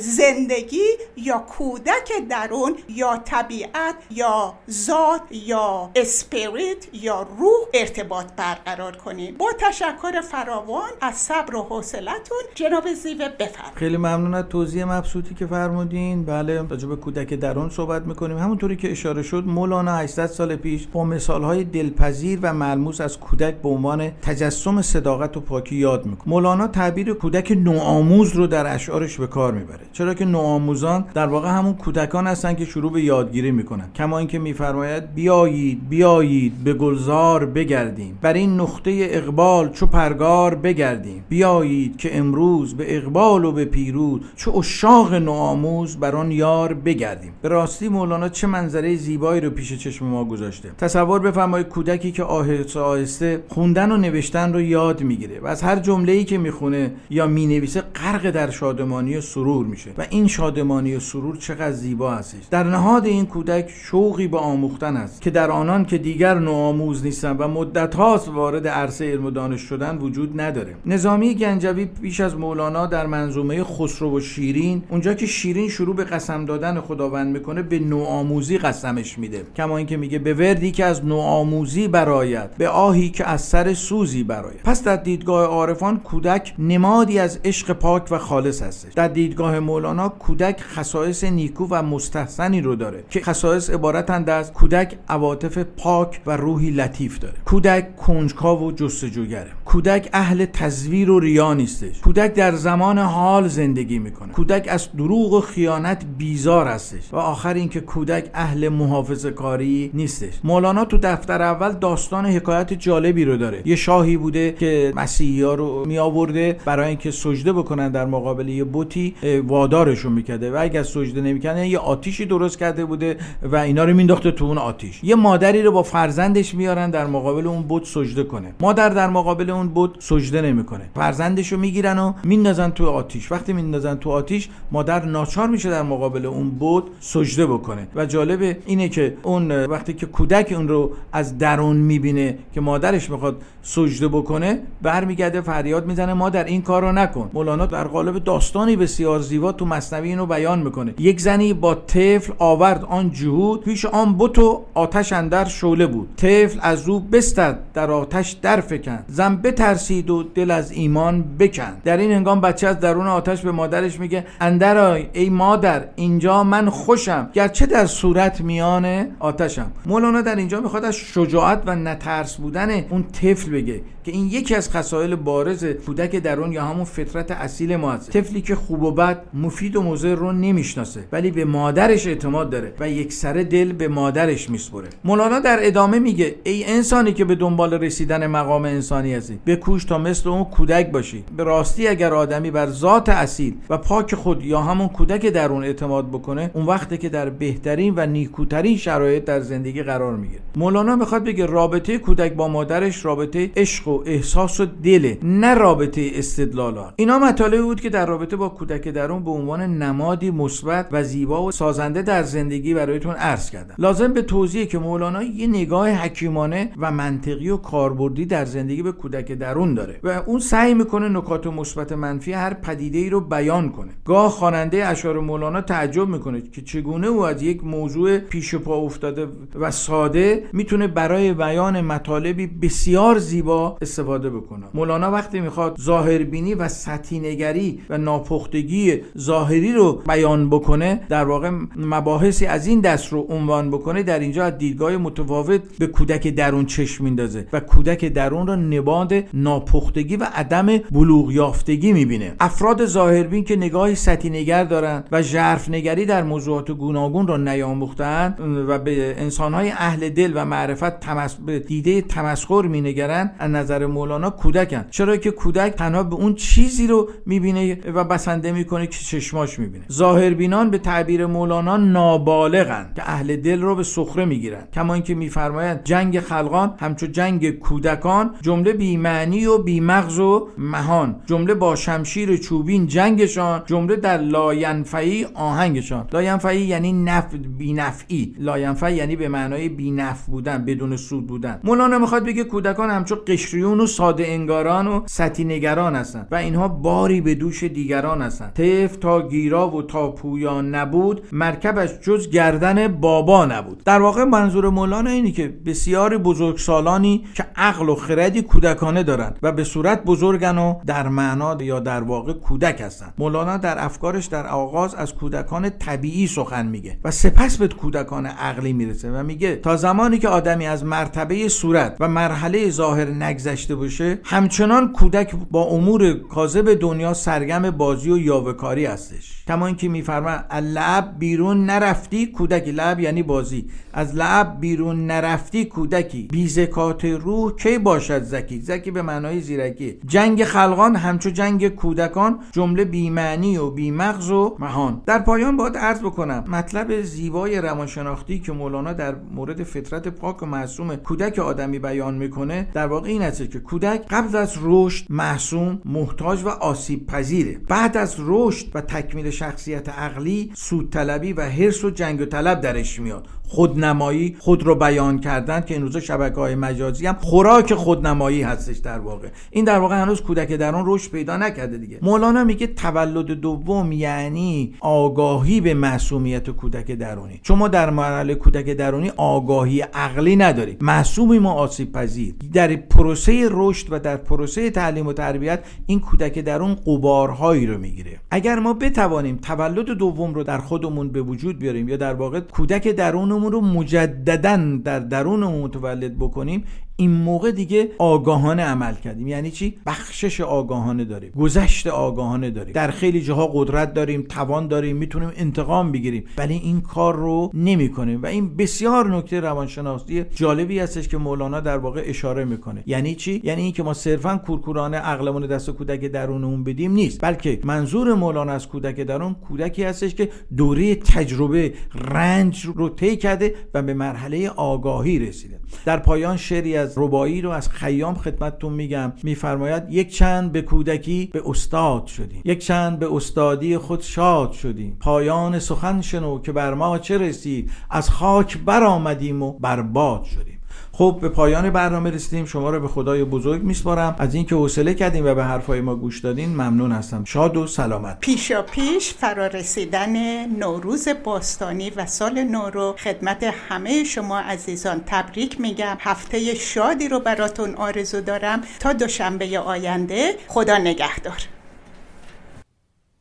زندگی 0.00 0.86
یا 1.16 1.38
کودک 1.38 2.12
درون 2.28 2.76
یا 2.88 3.16
طبیعت 3.16 3.94
یا 4.10 4.54
ذات 4.70 5.22
یا 5.30 5.90
اسپریت 5.96 6.86
یا 6.92 7.26
روح 7.38 7.66
ارتباط 7.74 8.26
برقرار 8.36 8.96
کنیم. 8.96 9.36
با 9.36 9.52
تشکر 9.58 10.20
فراوان 10.20 10.90
از 11.00 11.14
صبر 11.14 11.54
و 11.54 11.62
حوصلتون 11.62 12.38
جناب 12.54 12.92
زیوه 12.92 13.28
بفرمایید. 13.28 13.74
خیلی 13.74 13.96
ممنون 13.96 14.34
از 14.34 14.44
توضیح 14.50 14.84
مبسوطی 14.84 15.34
که 15.34 15.46
فرمودین. 15.46 16.24
بله 16.24 16.62
راجع 16.68 16.88
به 16.88 16.96
کودک 16.96 17.34
درون 17.34 17.70
صحبت 17.70 18.02
می‌کنیم. 18.02 18.38
همونطوری 18.38 18.76
که 18.76 18.90
اشاره 18.90 19.22
شد 19.22 19.44
مولانا 19.46 19.96
800 19.96 20.26
سال 20.26 20.56
پیش 20.56 20.67
با 20.92 21.04
مثالهای 21.04 21.64
دلپذیر 21.64 22.38
و 22.42 22.54
ملموس 22.54 23.00
از 23.00 23.18
کودک 23.18 23.54
به 23.62 23.68
عنوان 23.68 24.10
تجسم 24.22 24.82
صداقت 24.82 25.36
و 25.36 25.40
پاکی 25.40 25.76
یاد 25.76 26.06
می‌کنه. 26.06 26.28
مولانا 26.28 26.66
تعبیر 26.66 27.12
کودک 27.12 27.52
نوآموز 27.52 28.36
رو 28.36 28.46
در 28.46 28.74
اشعارش 28.74 29.18
به 29.18 29.26
کار 29.26 29.52
می‌بره. 29.52 29.80
چرا 29.92 30.14
که 30.14 30.24
نوآموزان 30.24 31.04
در 31.14 31.26
واقع 31.26 31.48
همون 31.48 31.74
کودکان 31.74 32.26
هستن 32.26 32.54
که 32.54 32.64
شروع 32.64 32.92
به 32.92 33.02
یادگیری 33.02 33.50
می‌کنن. 33.50 33.90
کما 33.94 34.18
اینکه 34.18 34.38
میفرماید 34.38 35.14
بیایید 35.14 35.88
بیایید 35.88 36.64
به 36.64 36.74
گلزار 36.74 37.46
بگردیم. 37.46 38.18
بر 38.22 38.32
این 38.32 38.60
نقطه 38.60 39.08
اقبال 39.10 39.70
چو 39.70 39.86
پرگار 39.86 40.54
بگردیم. 40.54 41.24
بیایید 41.28 41.96
که 41.96 42.18
امروز 42.18 42.74
به 42.74 42.96
اقبال 42.96 43.44
و 43.44 43.52
به 43.52 43.64
پیروز 43.64 44.20
چو 44.36 44.56
اشاق 44.56 45.14
نوآموز 45.14 45.96
بر 45.96 46.16
آن 46.16 46.30
یار 46.30 46.74
بگردیم. 46.74 47.32
به 47.42 47.48
راستی 47.48 47.88
مولانا 47.88 48.28
چه 48.28 48.46
منظره 48.46 48.96
زیبایی 48.96 49.40
رو 49.40 49.50
پیش 49.50 49.72
چشم 49.72 50.06
ما 50.06 50.24
گذاشته 50.58 50.86
تصور 50.86 51.20
بفرمایید 51.20 51.68
کودکی 51.68 52.12
که 52.12 52.22
آهسته 52.22 52.80
آهسته 52.80 53.42
خوندن 53.48 53.92
و 53.92 53.96
نوشتن 53.96 54.52
رو 54.52 54.60
یاد 54.60 55.02
می‌گیره 55.02 55.40
و 55.40 55.46
از 55.46 55.62
هر 55.62 55.76
جمله 55.76 56.12
ای 56.12 56.24
که 56.24 56.38
می‌خونه 56.38 56.92
یا 57.10 57.26
می‌نویسه 57.26 57.80
غرق 57.80 58.30
در 58.30 58.50
شادمانی 58.50 59.16
و 59.16 59.20
سرور 59.20 59.66
میشه. 59.66 59.90
و 59.98 60.06
این 60.10 60.26
شادمانی 60.26 60.94
و 60.94 61.00
سرور 61.00 61.36
چقدر 61.36 61.72
زیبا 61.72 62.10
هستش. 62.10 62.46
در 62.50 62.64
نهاد 62.64 63.06
این 63.06 63.26
کودک 63.26 63.70
شوقی 63.70 64.28
به 64.28 64.38
آموختن 64.38 64.96
است 64.96 65.22
که 65.22 65.30
در 65.30 65.50
آنان 65.50 65.84
که 65.84 65.98
دیگر 65.98 66.34
نوآموز 66.34 67.04
نیستن 67.04 67.36
و 67.36 67.48
مدت 67.48 67.94
هاست 67.94 68.28
وارد 68.28 68.68
عرصه 68.68 69.10
علم 69.12 69.24
و 69.24 69.30
دانش 69.30 69.60
شدن 69.60 69.98
وجود 69.98 70.40
نداره. 70.40 70.74
نظامی 70.86 71.34
گنجوی 71.34 71.84
پیش 71.84 72.20
از 72.20 72.36
مولانا 72.36 72.86
در 72.86 73.06
منظومه 73.06 73.64
خسرو 73.64 74.16
و 74.16 74.20
شیرین 74.20 74.82
اونجا 74.88 75.14
که 75.14 75.26
شیرین 75.26 75.68
شروع 75.68 75.96
به 75.96 76.04
قسم 76.04 76.44
دادن 76.44 76.80
خداوند 76.80 77.32
می‌کنه 77.32 77.62
به 77.62 77.78
نوآموزی 77.78 78.58
قسمش 78.58 79.18
میده. 79.18 79.42
کما 79.56 79.76
اینکه 79.76 79.96
میگه 79.96 80.18
به 80.18 80.34
وردی 80.48 80.70
که 80.70 80.84
از 80.84 81.04
نوآموزی 81.04 81.88
براید 81.88 82.56
به 82.56 82.68
آهی 82.68 83.10
که 83.10 83.28
از 83.28 83.42
سر 83.42 83.74
سوزی 83.74 84.22
براید 84.22 84.60
پس 84.64 84.84
در 84.84 84.96
دیدگاه 84.96 85.44
عارفان 85.44 85.96
کودک 85.98 86.54
نمادی 86.58 87.18
از 87.18 87.40
عشق 87.44 87.72
پاک 87.72 88.02
و 88.10 88.18
خالص 88.18 88.62
هستش. 88.62 88.92
در 88.92 89.08
دیدگاه 89.08 89.60
مولانا 89.60 90.08
کودک 90.08 90.60
خصایص 90.60 91.24
نیکو 91.24 91.66
و 91.70 91.82
مستحسنی 91.82 92.60
رو 92.60 92.76
داره 92.76 93.04
که 93.10 93.20
خصایص 93.20 93.70
عبارتند 93.70 94.30
از 94.30 94.52
کودک 94.52 94.98
عواطف 95.08 95.58
پاک 95.58 96.20
و 96.26 96.36
روحی 96.36 96.70
لطیف 96.70 97.18
داره. 97.18 97.34
کودک 97.44 97.96
کنجکاو 97.96 98.68
و 98.68 98.72
جستجوگره. 98.72 99.50
کودک 99.64 100.08
اهل 100.12 100.44
تزویر 100.44 101.10
و 101.10 101.20
ریا 101.20 101.54
نیستش. 101.54 102.00
کودک 102.00 102.34
در 102.34 102.54
زمان 102.54 102.98
حال 102.98 103.48
زندگی 103.48 103.98
می‌کنه. 103.98 104.32
کودک 104.32 104.66
از 104.70 104.88
دروغ 104.98 105.32
و 105.32 105.40
خیانت 105.40 106.04
بیزار 106.18 106.66
هستش. 106.66 107.12
و 107.12 107.16
آخر 107.16 107.54
اینکه 107.54 107.80
کودک 107.80 108.30
اهل 108.34 108.68
محافظه 108.68 109.30
کاری 109.30 109.90
نیستش. 109.94 110.37
مولانا 110.44 110.84
تو 110.84 110.98
دفتر 110.98 111.42
اول 111.42 111.72
داستان 111.72 112.26
حکایت 112.26 112.72
جالبی 112.72 113.24
رو 113.24 113.36
داره. 113.36 113.62
یه 113.64 113.76
شاهی 113.76 114.16
بوده 114.16 114.52
که 114.52 114.92
مسیحی 114.96 115.42
ها 115.42 115.54
رو 115.54 115.84
می 115.86 115.98
آورده 115.98 116.56
برای 116.64 116.88
اینکه 116.88 117.10
سجده 117.10 117.52
بکنن 117.52 117.88
در 117.90 118.06
مقابل 118.06 118.48
یه 118.48 118.64
بوتی 118.64 119.14
وادارشون 119.46 120.12
می‌کرده 120.12 120.52
و 120.52 120.56
اگر 120.60 120.82
سجده 120.82 121.20
نمی‌کردن 121.20 121.64
یه 121.64 121.78
آتیشی 121.78 122.26
درست 122.26 122.58
کرده 122.58 122.84
بوده 122.84 123.16
و 123.42 123.56
اینا 123.56 123.84
رو 123.84 123.94
مینداخته 123.94 124.30
تو 124.30 124.44
اون 124.44 124.58
آتیش. 124.58 125.00
یه 125.04 125.14
مادری 125.14 125.62
رو 125.62 125.72
با 125.72 125.82
فرزندش 125.82 126.54
میارن 126.54 126.90
در 126.90 127.06
مقابل 127.06 127.46
اون 127.46 127.64
بت 127.68 127.84
سجده 127.84 128.24
کنه. 128.24 128.54
مادر 128.60 128.88
در 128.88 129.08
مقابل 129.10 129.50
اون 129.50 129.70
بت 129.74 129.90
سجده 129.98 130.42
نمی‌کنه. 130.42 130.90
فرزندش 130.94 131.52
رو 131.52 131.58
می‌گیرن 131.58 131.98
و 131.98 132.12
میندازن 132.24 132.70
تو 132.70 132.86
آتیش. 132.86 133.32
وقتی 133.32 133.52
میندازن 133.52 133.94
تو 133.94 134.10
آتیش 134.10 134.48
مادر 134.72 135.04
ناچار 135.04 135.48
میشه 135.48 135.70
در 135.70 135.82
مقابل 135.82 136.26
اون 136.26 136.56
بت 136.60 136.82
سجده 137.00 137.46
بکنه. 137.46 137.88
و 137.94 138.06
جالب 138.06 138.56
اینه 138.66 138.88
که 138.88 139.16
اون 139.22 139.64
وقتی 139.64 139.92
که 139.92 140.06
کودک 140.28 140.52
اون 140.52 140.68
رو 140.68 140.92
از 141.12 141.38
درون 141.38 141.76
می‌بینه 141.76 142.38
که 142.54 142.60
مادرش 142.60 143.10
می‌خواد 143.10 143.42
سجده 143.68 144.08
بکنه 144.08 144.58
برمیگرده 144.82 145.40
فریاد 145.40 145.86
می‌زنه 145.86 146.14
مادر 146.14 146.44
این 146.44 146.62
کار 146.62 146.82
رو 146.82 146.92
نکن. 146.92 147.30
مولانا 147.34 147.66
در 147.66 147.84
قالب 147.84 148.24
داستانی 148.24 148.76
بسیار 148.76 149.20
زیبا 149.20 149.52
تو 149.52 149.64
مصنوی 149.64 150.08
اینو 150.08 150.26
بیان 150.26 150.58
می‌کنه. 150.58 150.94
یک 150.98 151.20
زنی 151.20 151.52
با 151.52 151.74
طفل 151.74 152.32
آورد 152.38 152.84
آن 152.84 153.12
جهود 153.12 153.64
پیش 153.64 153.84
آن 153.84 154.18
بت 154.18 154.38
و 154.38 154.62
آتش 154.74 155.12
اندر 155.12 155.44
شعله 155.44 155.86
بود. 155.86 156.08
طفل 156.16 156.58
از 156.62 156.88
او 156.88 157.00
بستد 157.00 157.58
در 157.74 157.90
آتش 157.90 158.30
در 158.30 158.60
فکن 158.60 158.98
زن 159.08 159.36
بترسید 159.36 160.10
و 160.10 160.22
دل 160.22 160.50
از 160.50 160.72
ایمان 160.72 161.24
بکن 161.38 161.72
در 161.84 161.96
این 161.96 162.12
هنگام 162.12 162.40
بچه 162.40 162.66
از 162.66 162.80
درون 162.80 163.06
آتش 163.06 163.42
به 163.42 163.52
مادرش 163.52 164.00
میگه 164.00 164.26
اندر 164.40 164.76
ای 165.12 165.30
مادر 165.30 165.84
اینجا 165.96 166.44
من 166.44 166.70
خوشم. 166.70 167.30
گرچه 167.32 167.66
در 167.66 167.86
صورت 167.86 168.40
میان 168.40 169.06
آتشم. 169.18 169.72
مولانا 169.86 170.20
در 170.20 170.36
اینجا 170.36 170.60
می‌خواد 170.60 170.84
از 170.84 170.94
شجاعت 170.96 171.62
و 171.66 171.74
نترس 171.74 172.36
بودن 172.36 172.84
اون 172.90 173.02
طفل 173.02 173.57
بگه 173.58 173.82
که 174.08 174.14
این 174.14 174.26
یکی 174.26 174.54
از 174.54 174.70
خصایل 174.70 175.14
بارز 175.14 175.64
کودک 175.64 176.16
درون 176.16 176.52
یا 176.52 176.64
همون 176.64 176.84
فطرت 176.84 177.30
اصیل 177.30 177.76
ما 177.76 177.92
هست. 177.92 178.10
طفلی 178.10 178.40
که 178.40 178.54
خوب 178.54 178.82
و 178.82 178.90
بد 178.90 179.22
مفید 179.34 179.76
و 179.76 179.82
مضر 179.82 180.14
رو 180.14 180.32
نمی‌شناسه 180.32 181.04
ولی 181.12 181.30
به 181.30 181.44
مادرش 181.44 182.06
اعتماد 182.06 182.50
داره 182.50 182.72
و 182.80 182.90
یک 182.90 183.12
سر 183.12 183.32
دل 183.32 183.72
به 183.72 183.88
مادرش 183.88 184.50
میسپره. 184.50 184.88
مولانا 185.04 185.40
در 185.40 185.58
ادامه 185.60 185.98
میگه 185.98 186.34
ای 186.44 186.64
انسانی 186.64 187.12
که 187.12 187.24
به 187.24 187.34
دنبال 187.34 187.74
رسیدن 187.74 188.26
مقام 188.26 188.64
انسانی 188.64 189.14
هستی 189.14 189.38
بکوش 189.46 189.84
تا 189.84 189.98
مثل 189.98 190.28
اون 190.28 190.44
کودک 190.44 190.90
باشی. 190.90 191.24
به 191.36 191.44
راستی 191.44 191.88
اگر 191.88 192.14
آدمی 192.14 192.50
بر 192.50 192.66
ذات 192.66 193.08
اصیل 193.08 193.54
و 193.70 193.78
پاک 193.78 194.14
خود 194.14 194.44
یا 194.44 194.60
همون 194.60 194.88
کودک 194.88 195.26
درون 195.26 195.64
اعتماد 195.64 196.08
بکنه 196.08 196.50
اون 196.54 196.66
وقته 196.66 196.96
که 196.96 197.08
در 197.08 197.30
بهترین 197.30 197.94
و 197.96 198.06
نیکوترین 198.06 198.76
شرایط 198.76 199.24
در 199.24 199.40
زندگی 199.40 199.82
قرار 199.82 200.16
می‌گیره. 200.16 200.42
مولانا 200.56 200.96
می‌خواد 200.96 201.24
بگه 201.24 201.46
رابطه 201.46 201.98
کودک 201.98 202.32
با 202.32 202.48
مادرش 202.48 203.04
رابطه 203.04 203.50
عشق 203.56 203.88
و 203.88 203.97
احساس 204.06 204.60
و 204.60 204.66
دله 204.66 205.18
نه 205.22 205.54
رابطه 205.54 206.10
استدلال 206.14 206.92
اینا 206.96 207.18
مطالبی 207.18 207.62
بود 207.62 207.80
که 207.80 207.90
در 207.90 208.06
رابطه 208.06 208.36
با 208.36 208.48
کودک 208.48 208.88
درون 208.88 209.24
به 209.24 209.30
عنوان 209.30 209.60
نمادی 209.60 210.30
مثبت 210.30 210.88
و 210.92 211.04
زیبا 211.04 211.42
و 211.42 211.52
سازنده 211.52 212.02
در 212.02 212.22
زندگی 212.22 212.74
برایتون 212.74 213.14
عرض 213.14 213.50
کردم. 213.50 213.74
لازم 213.78 214.12
به 214.12 214.22
توضیح 214.22 214.64
که 214.64 214.78
مولانا 214.78 215.22
یه 215.22 215.46
نگاه 215.46 215.90
حکیمانه 215.90 216.70
و 216.76 216.90
منطقی 216.90 217.48
و 217.50 217.56
کاربردی 217.56 218.26
در 218.26 218.44
زندگی 218.44 218.82
به 218.82 218.92
کودک 218.92 219.32
درون 219.32 219.74
داره 219.74 220.00
و 220.02 220.08
اون 220.26 220.40
سعی 220.40 220.74
می‌کنه 220.74 221.08
نکات 221.08 221.46
مثبت 221.46 221.92
منفی 221.92 222.32
هر 222.32 222.54
پدیده 222.54 222.98
ای 222.98 223.10
رو 223.10 223.20
بیان 223.20 223.68
کنه. 223.68 223.90
گاه 224.04 224.30
خواننده 224.30 224.86
اشعار 224.86 225.20
مولانا 225.20 225.60
تعجب 225.60 226.08
می‌کنه 226.08 226.40
که 226.40 226.62
چگونه 226.62 227.06
او 227.06 227.22
از 227.26 227.42
یک 227.42 227.64
موضوع 227.64 228.18
پیش 228.18 228.54
پا 228.54 228.76
افتاده 228.76 229.26
و 229.54 229.70
ساده 229.70 230.44
می‌تونه 230.52 230.86
برای 230.86 231.32
بیان 231.32 231.80
مطالبی 231.80 232.46
بسیار 232.46 233.18
زیبا 233.18 233.76
استفاده 233.88 234.30
بکنه 234.30 234.66
مولانا 234.74 235.10
وقتی 235.10 235.40
می‌خواد 235.40 235.76
ظاهربینی 235.80 236.54
و 236.54 236.68
سطحی 236.68 237.78
و 237.90 237.98
ناپختگی 237.98 239.00
ظاهری 239.18 239.72
رو 239.72 239.92
بیان 240.08 240.50
بکنه 240.50 241.00
در 241.08 241.24
واقع 241.24 241.50
مباحثی 241.76 242.46
از 242.46 242.66
این 242.66 242.80
دست 242.80 243.12
رو 243.12 243.26
عنوان 243.30 243.70
بکنه 243.70 244.02
در 244.02 244.18
اینجا 244.18 244.44
از 244.44 244.58
دیدگاه 244.58 244.96
متفاوت 244.96 245.60
به 245.78 245.86
کودک 245.86 246.28
درون 246.28 246.66
چشم 246.66 247.04
میندازه 247.04 247.46
و 247.52 247.60
کودک 247.60 248.04
درون 248.04 248.46
رو 248.46 248.56
نباد 248.56 249.14
ناپختگی 249.34 250.16
و 250.16 250.26
عدم 250.34 250.66
بلوغ 250.78 251.32
یافتگی 251.32 251.92
می‌بینه. 251.92 252.32
افراد 252.40 252.86
ظاهربین 252.86 253.44
که 253.44 253.56
نگاهی 253.56 253.94
سطحی 253.94 254.30
نگر 254.30 254.64
دارن 254.64 255.04
و 255.12 255.22
ژرف 255.22 255.68
نگری 255.68 256.06
در 256.06 256.22
موضوعات 256.22 256.70
گوناگون 256.70 257.26
را 257.26 257.36
نیاموختن 257.36 258.34
و 258.68 258.78
به 258.78 259.22
انسانهای 259.22 259.70
اهل 259.70 260.08
دل 260.08 260.32
و 260.34 260.44
معرفت 260.44 261.00
تمس... 261.00 261.34
به 261.34 261.58
دیده 261.58 262.00
تمسخر 262.00 262.62
مینگرن 262.62 263.30
از 263.38 263.67
نظر 263.68 263.86
مولانا 263.86 264.30
کودکن. 264.30 264.84
چرا 264.90 265.16
که 265.16 265.30
کودک 265.30 265.72
تنها 265.72 266.02
به 266.02 266.14
اون 266.14 266.34
چیزی 266.34 266.86
رو 266.86 267.08
می‌بینه 267.26 267.74
و 267.94 268.04
بسنده 268.04 268.52
می‌کنه 268.52 268.86
که 268.86 268.98
چشماش 268.98 269.58
می‌بینه. 269.58 269.84
ظاهربینان 269.92 270.70
به 270.70 270.78
تعبیر 270.78 271.26
مولانا 271.26 271.76
نابالغن 271.76 272.92
که 272.96 273.02
اهل 273.10 273.36
دل 273.36 273.60
رو 273.60 273.74
به 273.74 273.82
سخره 273.82 274.24
می‌گیرن. 274.24 274.68
کما 274.74 274.94
اینکه 274.94 275.14
میفرمایند 275.14 275.80
جنگ 275.84 276.20
خلقان 276.20 276.74
همچو 276.80 277.06
جنگ 277.06 277.58
کودکان 277.58 278.30
جمله 278.42 278.72
بیمعنی 278.72 279.46
و 279.46 279.58
بیمغز 279.58 280.18
و 280.18 280.48
مهان 280.58 281.16
جمله 281.26 281.54
با 281.54 281.76
شمشیر 281.76 282.36
چوبین 282.36 282.86
جنگشان 282.86 283.62
جمله 283.66 283.96
در 283.96 284.18
لاینفعی 284.18 285.24
آهنگشان. 285.34 286.06
لاینفعی 286.12 286.60
یعنی 286.60 286.92
نف 286.92 287.34
بی‌نفعی. 287.58 288.34
لاینفعی 288.38 288.94
یعنی 288.94 289.16
به 289.16 289.28
معنای 289.28 289.68
بی‌نفع 289.68 290.30
بودن 290.30 290.64
بدون 290.64 290.96
سود 290.96 291.26
بودن. 291.26 291.60
مولانا 291.64 291.98
می‌خواد 291.98 292.24
بگه 292.24 292.44
کودکان 292.44 292.90
همچون 292.90 293.18
قشریون 293.58 293.80
و 293.80 293.86
ساده 293.86 294.26
انگاران 294.26 294.86
و 294.86 295.02
سطی 295.06 295.44
نگران 295.44 295.94
هستند 295.94 296.28
و 296.30 296.34
اینها 296.34 296.68
باری 296.68 297.20
به 297.20 297.34
دوش 297.34 297.64
دیگران 297.64 298.22
هستند 298.22 298.52
طفل 298.52 298.96
تا 298.96 299.28
گیرا 299.28 299.70
و 299.70 299.82
تا 299.82 300.10
پویا 300.10 300.74
نبود 300.74 301.22
مرکبش 301.32 301.90
جز 302.00 302.30
گردن 302.30 302.88
بابا 302.88 303.46
نبود. 303.46 303.84
در 303.84 304.02
واقع 304.02 304.24
منظور 304.24 304.68
مولانا 304.68 305.10
اینه 305.10 305.30
که 305.30 305.48
بسیاری 305.66 306.16
بزرگسالانی 306.16 307.24
که 307.34 307.44
عقل 307.56 307.88
و 307.88 307.94
خردی 307.94 308.42
کودکانه 308.42 309.02
دارند 309.02 309.38
و 309.42 309.52
به 309.52 309.64
صورت 309.64 310.04
بزرگن 310.04 310.58
و 310.58 310.74
در 310.86 311.08
معنا 311.08 311.56
یا 311.60 311.80
در 311.80 312.02
واقع 312.02 312.32
کودک 312.32 312.80
هستند 312.80 313.14
مولانا 313.18 313.56
در 313.56 313.84
افکارش 313.84 314.26
در 314.26 314.46
آغاز 314.46 314.94
از 314.94 315.14
کودکان 315.14 315.70
طبیعی 315.70 316.26
سخن 316.26 316.66
میگه 316.66 316.98
و 317.04 317.10
سپس 317.10 317.56
به 317.56 317.68
کودکان 317.68 318.26
عقلی 318.26 318.72
می‌رسه 318.72 319.10
و 319.10 319.22
میگه 319.22 319.56
تا 319.56 319.76
زمانی 319.76 320.18
که 320.18 320.28
آدمی 320.28 320.66
از 320.66 320.84
مرتبه 320.84 321.48
صورت 321.48 321.96
و 322.00 322.08
مرحله 322.08 322.70
ظاهر 322.70 323.10
نگذشته 323.48 323.74
باشه 323.74 324.18
همچنان 324.24 324.92
کودک 324.92 325.34
با 325.50 325.62
امور 325.62 326.12
کاذب 326.12 326.74
دنیا 326.74 327.14
سرگم 327.14 327.70
بازی 327.70 328.10
و 328.10 328.18
یاوهکاری 328.18 328.86
هستش. 328.86 329.44
کما 329.48 329.66
اینکه 329.66 329.88
میفرما 329.88 330.36
لعب 330.60 331.18
بیرون 331.18 331.66
نرفتی 331.66 332.26
کودکی 332.26 332.72
لعب 332.72 333.00
یعنی 333.00 333.22
بازی. 333.22 333.66
از 333.92 334.16
لعب 334.16 334.60
بیرون 334.60 335.06
نرفتی 335.06 335.64
کودکی. 335.64 336.28
بی 336.32 336.48
زکات 336.48 337.04
روح 337.04 337.52
کی 337.56 337.78
باشد 337.78 338.22
زکی؟ 338.22 338.60
زکی 338.60 338.90
به 338.90 339.02
معنای 339.02 339.40
زیرکی. 339.40 339.98
جنگ 340.06 340.44
خلقان 340.44 340.96
همچو 340.96 341.30
جنگ 341.30 341.68
کودکان 341.68 342.38
جمله 342.52 342.84
بیمعنی 342.84 343.56
و 343.56 343.70
بیمغز 343.70 344.30
و 344.30 344.56
مهان. 344.58 345.02
در 345.06 345.18
پایان 345.18 345.56
باید 345.56 345.76
عرض 345.76 346.00
بکنم 346.00 346.44
مطلب 346.48 347.02
زیبای 347.02 347.58
روانشناختی 347.60 348.38
که 348.38 348.52
مولانا 348.52 348.92
در 348.92 349.14
مورد 349.34 349.62
فطرت 349.62 350.08
پاک 350.08 350.42
و 350.42 350.46
معصوم 350.46 350.96
کودک 350.96 351.38
آدمی 351.38 351.78
بیان 351.78 352.14
می‌کنه 352.14 352.68
در 352.74 352.86
واقع 352.86 353.08
این 353.08 353.22
است 353.22 353.37
که 353.46 353.60
کودک 353.60 354.06
قبل 354.10 354.36
از 354.36 354.54
رشد 354.62 355.06
معصوم 355.10 355.82
محتاج 355.84 356.42
و 356.44 356.48
آسیب 356.48 357.06
پذیره. 357.06 357.60
بعد 357.68 357.96
از 357.96 358.16
رشد 358.18 358.66
و 358.74 358.80
تکمیل 358.80 359.30
شخصیت 359.30 359.88
عقلی 359.88 360.52
سود 360.54 360.90
طلبی 360.90 361.32
و 361.32 361.42
حرس 361.42 361.84
و 361.84 361.90
جنگ 361.90 362.20
و 362.20 362.24
طلب 362.24 362.60
درش 362.60 363.00
میاد. 363.00 363.28
خودنمایی 363.48 364.36
خود 364.38 364.62
رو 364.62 364.74
بیان 364.74 365.18
کردن 365.18 365.60
که 365.60 365.74
این 365.74 365.82
روزا 365.82 366.00
شبکه 366.00 366.40
های 366.40 366.54
مجازی 366.54 367.06
هم 367.06 367.16
خوراک 367.20 367.74
خودنمایی 367.74 368.42
هستش 368.42 368.76
در 368.76 368.98
واقع. 368.98 369.28
این 369.50 369.64
در 369.64 369.78
واقع 369.78 370.02
هنوز 370.02 370.20
کودک 370.20 370.52
درون 370.52 370.82
رشد 370.86 371.10
پیدا 371.10 371.36
نکرده 371.36 371.78
دیگه. 371.78 371.98
مولانا 372.02 372.44
میگه 372.44 372.66
تولد 372.66 373.26
دوم 373.26 373.92
یعنی 373.92 374.74
آگاهی 374.80 375.60
به 375.60 375.74
معصومیت 375.74 376.50
کودک 376.50 376.90
درونی. 376.90 377.40
چون 377.42 377.58
ما 377.58 377.68
در 377.68 377.90
مرحله 377.90 378.34
کودک 378.34 378.66
درونی 378.70 379.12
آگاهی 379.16 379.80
عقلی 379.80 380.36
نداریم 380.36 380.76
معصومی 380.80 381.38
ما 381.38 381.52
آسیب 381.52 381.92
پذیر. 381.92 382.34
در 382.52 382.76
پروسه 382.76 383.48
رشد 383.50 383.86
و 383.90 383.98
در 383.98 384.16
پروسه 384.16 384.70
تعلیم 384.70 385.06
و 385.06 385.12
تربیت 385.12 385.60
این 385.86 386.00
کودک 386.00 386.38
درون 386.38 386.74
قبارهایی 386.86 387.66
رو 387.66 387.78
می‌گیره. 387.78 388.20
اگر 388.30 388.58
ما 388.58 388.72
بتوانیم 388.72 389.36
تولد 389.36 389.86
دوم 389.86 390.34
رو 390.34 390.44
در 390.44 390.58
خودمون 390.58 391.08
به 391.08 391.22
وجود 391.22 391.58
بیاریم 391.58 391.88
یا 391.88 391.96
در 391.96 392.14
واقع 392.14 392.40
کودک 392.40 392.88
درون 392.88 393.37
رو 393.46 393.60
مجددا 393.60 394.78
در 394.84 394.98
درونمون 394.98 395.60
متولد 395.62 396.18
بکنیم 396.18 396.64
این 397.00 397.10
موقع 397.10 397.50
دیگه 397.50 397.90
آگاهانه 397.98 398.62
عمل 398.62 398.94
کردیم. 398.94 399.28
یعنی 399.28 399.50
چی؟ 399.50 399.78
بخشش 399.86 400.40
آگاهانه 400.40 401.04
داریم. 401.04 401.30
گذشت 401.30 401.86
آگاهانه 401.86 402.50
داریم. 402.50 402.72
در 402.72 402.90
خیلی 402.90 403.20
جاها 403.20 403.46
قدرت 403.46 403.94
داریم 403.94 404.26
توان 404.28 404.68
داریم 404.68 404.96
می‌تونیم 404.96 405.30
انتقام 405.36 405.92
بگیریم. 405.92 406.24
ولی 406.38 406.54
این 406.54 406.80
کار 406.80 407.16
رو 407.16 407.50
نمی 407.54 407.88
کنیم 407.88 408.22
و 408.22 408.26
این 408.26 408.56
بسیار 408.56 409.16
نکته 409.16 409.40
روانشناسی 409.40 410.24
جالبی 410.34 410.78
هستش 410.78 411.08
که 411.08 411.16
مولانا 411.16 411.60
در 411.60 411.78
واقع 411.78 412.02
اشاره 412.04 412.44
می‌کنه. 412.44 412.82
یعنی 412.86 413.14
چی؟ 413.14 413.40
یعنی 413.44 413.62
اینکه 413.62 413.82
ما 413.82 413.94
صرفا 413.94 414.36
کورکورانه 414.46 414.96
عقلمون 414.96 415.46
دست 415.46 415.70
کودک 415.70 416.00
درونمون 416.00 416.64
بدیم 416.64 416.92
نیست. 416.92 417.20
بلکه 417.22 417.60
منظور 417.64 418.14
مولانا 418.14 418.52
از 418.52 418.68
کودک 418.68 419.00
درون 419.00 419.34
کودکی 419.34 419.82
هستش 419.82 420.14
که 420.14 420.28
دوره 420.56 420.94
تجربه 420.94 421.72
رنج 421.94 422.66
رو 422.74 422.88
طی 422.88 423.16
کرده 423.16 423.54
و 423.74 423.82
به 423.82 423.94
مرحله 423.94 424.48
آگاهی 424.48 425.18
رسیده. 425.18 425.60
در 425.84 425.96
پایان 425.96 426.36
شعری 426.36 426.76
از 426.88 426.94
ربایی 426.98 427.40
رو 427.40 427.50
از 427.50 427.68
خیام 427.68 428.14
خدمتتون 428.14 428.72
میگم. 428.72 429.12
میفرماید 429.22 429.82
یک 429.90 430.14
چند 430.14 430.52
به 430.52 430.62
کودکی 430.62 431.30
به 431.32 431.42
استاد 431.46 432.06
شدیم. 432.06 432.42
یک 432.44 432.58
چند 432.58 432.98
به 432.98 433.14
استادی 433.14 433.78
خود 433.78 434.00
شاد 434.00 434.52
شدیم. 434.52 434.96
پایان 435.00 435.58
سخن 435.58 436.00
شنو 436.00 436.40
که 436.40 436.52
بر 436.52 436.74
ما 436.74 436.98
چه 436.98 437.18
رسید. 437.18 437.70
از 437.90 438.10
خاک 438.10 438.58
برآمدیم 438.58 439.42
و 439.42 439.52
برباد 439.52 440.24
شدیم. 440.24 440.57
خب 440.98 441.18
به 441.20 441.28
پایان 441.28 441.70
برنامه 441.70 442.10
رسیدیم. 442.10 442.44
شما 442.44 442.70
رو 442.70 442.80
به 442.80 442.88
خدای 442.88 443.24
بزرگ 443.24 443.62
میسپارم. 443.62 444.16
از 444.18 444.34
اینکه 444.34 444.54
حوصله 444.54 444.94
کردیم 444.94 445.26
و 445.26 445.34
به 445.34 445.44
حرفای 445.44 445.80
ما 445.80 445.96
گوش 445.96 446.20
دادین 446.20 446.48
ممنون 446.48 446.92
هستم. 446.92 447.24
شاد 447.24 447.56
و 447.56 447.66
سلامت. 447.66 448.20
پیشا 448.20 448.62
پیش 448.62 449.14
فرارسیدن 449.14 450.46
نوروز 450.46 451.08
باستانی 451.24 451.90
و 451.90 452.06
سال 452.06 452.42
نو 452.42 452.70
رو 452.70 452.94
خدمت 452.98 453.42
همه 453.68 454.04
شما 454.04 454.38
عزیزان 454.38 455.02
تبریک 455.06 455.60
میگم. 455.60 455.96
هفته 456.00 456.54
شادی 456.54 457.08
رو 457.08 457.20
براتون 457.20 457.74
آرزو 457.74 458.20
دارم. 458.20 458.60
تا 458.80 458.92
دوشنبه 458.92 459.58
آینده 459.58 460.34
خدا 460.48 460.78
نگهدار. 460.78 461.38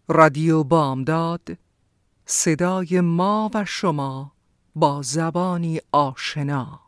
رادیو 0.07 0.63
بامداد 0.63 1.41
صدای 2.25 3.01
ما 3.01 3.51
و 3.53 3.65
شما 3.65 4.31
با 4.75 5.01
زبانی 5.01 5.79
آشنا. 5.91 6.86